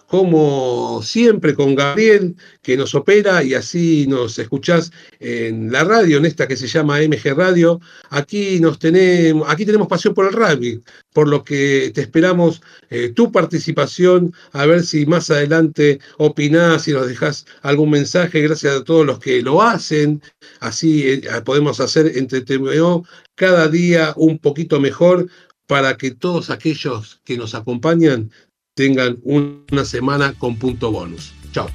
como 0.10 1.04
siempre 1.04 1.54
con 1.54 1.76
Gabriel, 1.76 2.36
que 2.64 2.76
nos 2.76 2.96
opera 2.96 3.44
y 3.44 3.54
así 3.54 4.08
nos 4.08 4.40
escuchás 4.40 4.92
en 5.20 5.72
la 5.72 5.84
radio, 5.84 6.18
en 6.18 6.26
esta 6.26 6.48
que 6.48 6.58
se 6.58 6.66
llama 6.66 6.98
MG 7.00 7.36
Radio. 7.36 7.80
Aquí, 8.10 8.60
nos 8.60 8.80
tenemos, 8.80 9.48
aquí 9.48 9.68
tenemos 9.68 9.88
pasión 9.88 10.16
por 10.16 10.26
el 10.26 10.34
rugby, 10.34 10.82
por 11.14 11.28
lo 11.28 11.44
que 11.44 11.92
te 11.94 12.02
esperamos 12.02 12.60
eh, 12.90 13.10
tu 13.10 13.32
participación, 13.32 14.34
a 14.52 14.66
ver 14.66 14.82
si 14.82 15.06
más 15.06 15.30
adelante 15.30 16.00
opinás, 16.18 16.88
y 16.88 16.94
nos 16.94 17.08
dejás 17.08 17.46
algún 17.62 17.92
mensaje, 17.92 18.42
gracias 18.42 18.78
a 18.78 18.84
todos 18.84 19.06
los 19.06 19.20
que 19.20 19.44
lo 19.44 19.62
hacen. 19.62 20.24
Así 20.60 21.08
eh, 21.08 21.22
podemos 21.46 21.80
hacer 21.80 22.18
entre 22.18 22.42
TVO 22.42 23.06
cada 23.36 23.68
día 23.68 24.14
un 24.18 24.40
poquito 24.40 24.80
mejor 24.80 25.28
para 25.68 25.98
que 25.98 26.10
todos 26.10 26.50
aquellos 26.50 27.22
que 27.24 27.38
nos 27.38 27.54
acompañan 27.54 28.32
tengan 28.80 29.20
una 29.24 29.84
semana 29.84 30.34
con 30.38 30.56
punto 30.56 30.90
bonus. 30.90 31.34
Chao. 31.52 31.68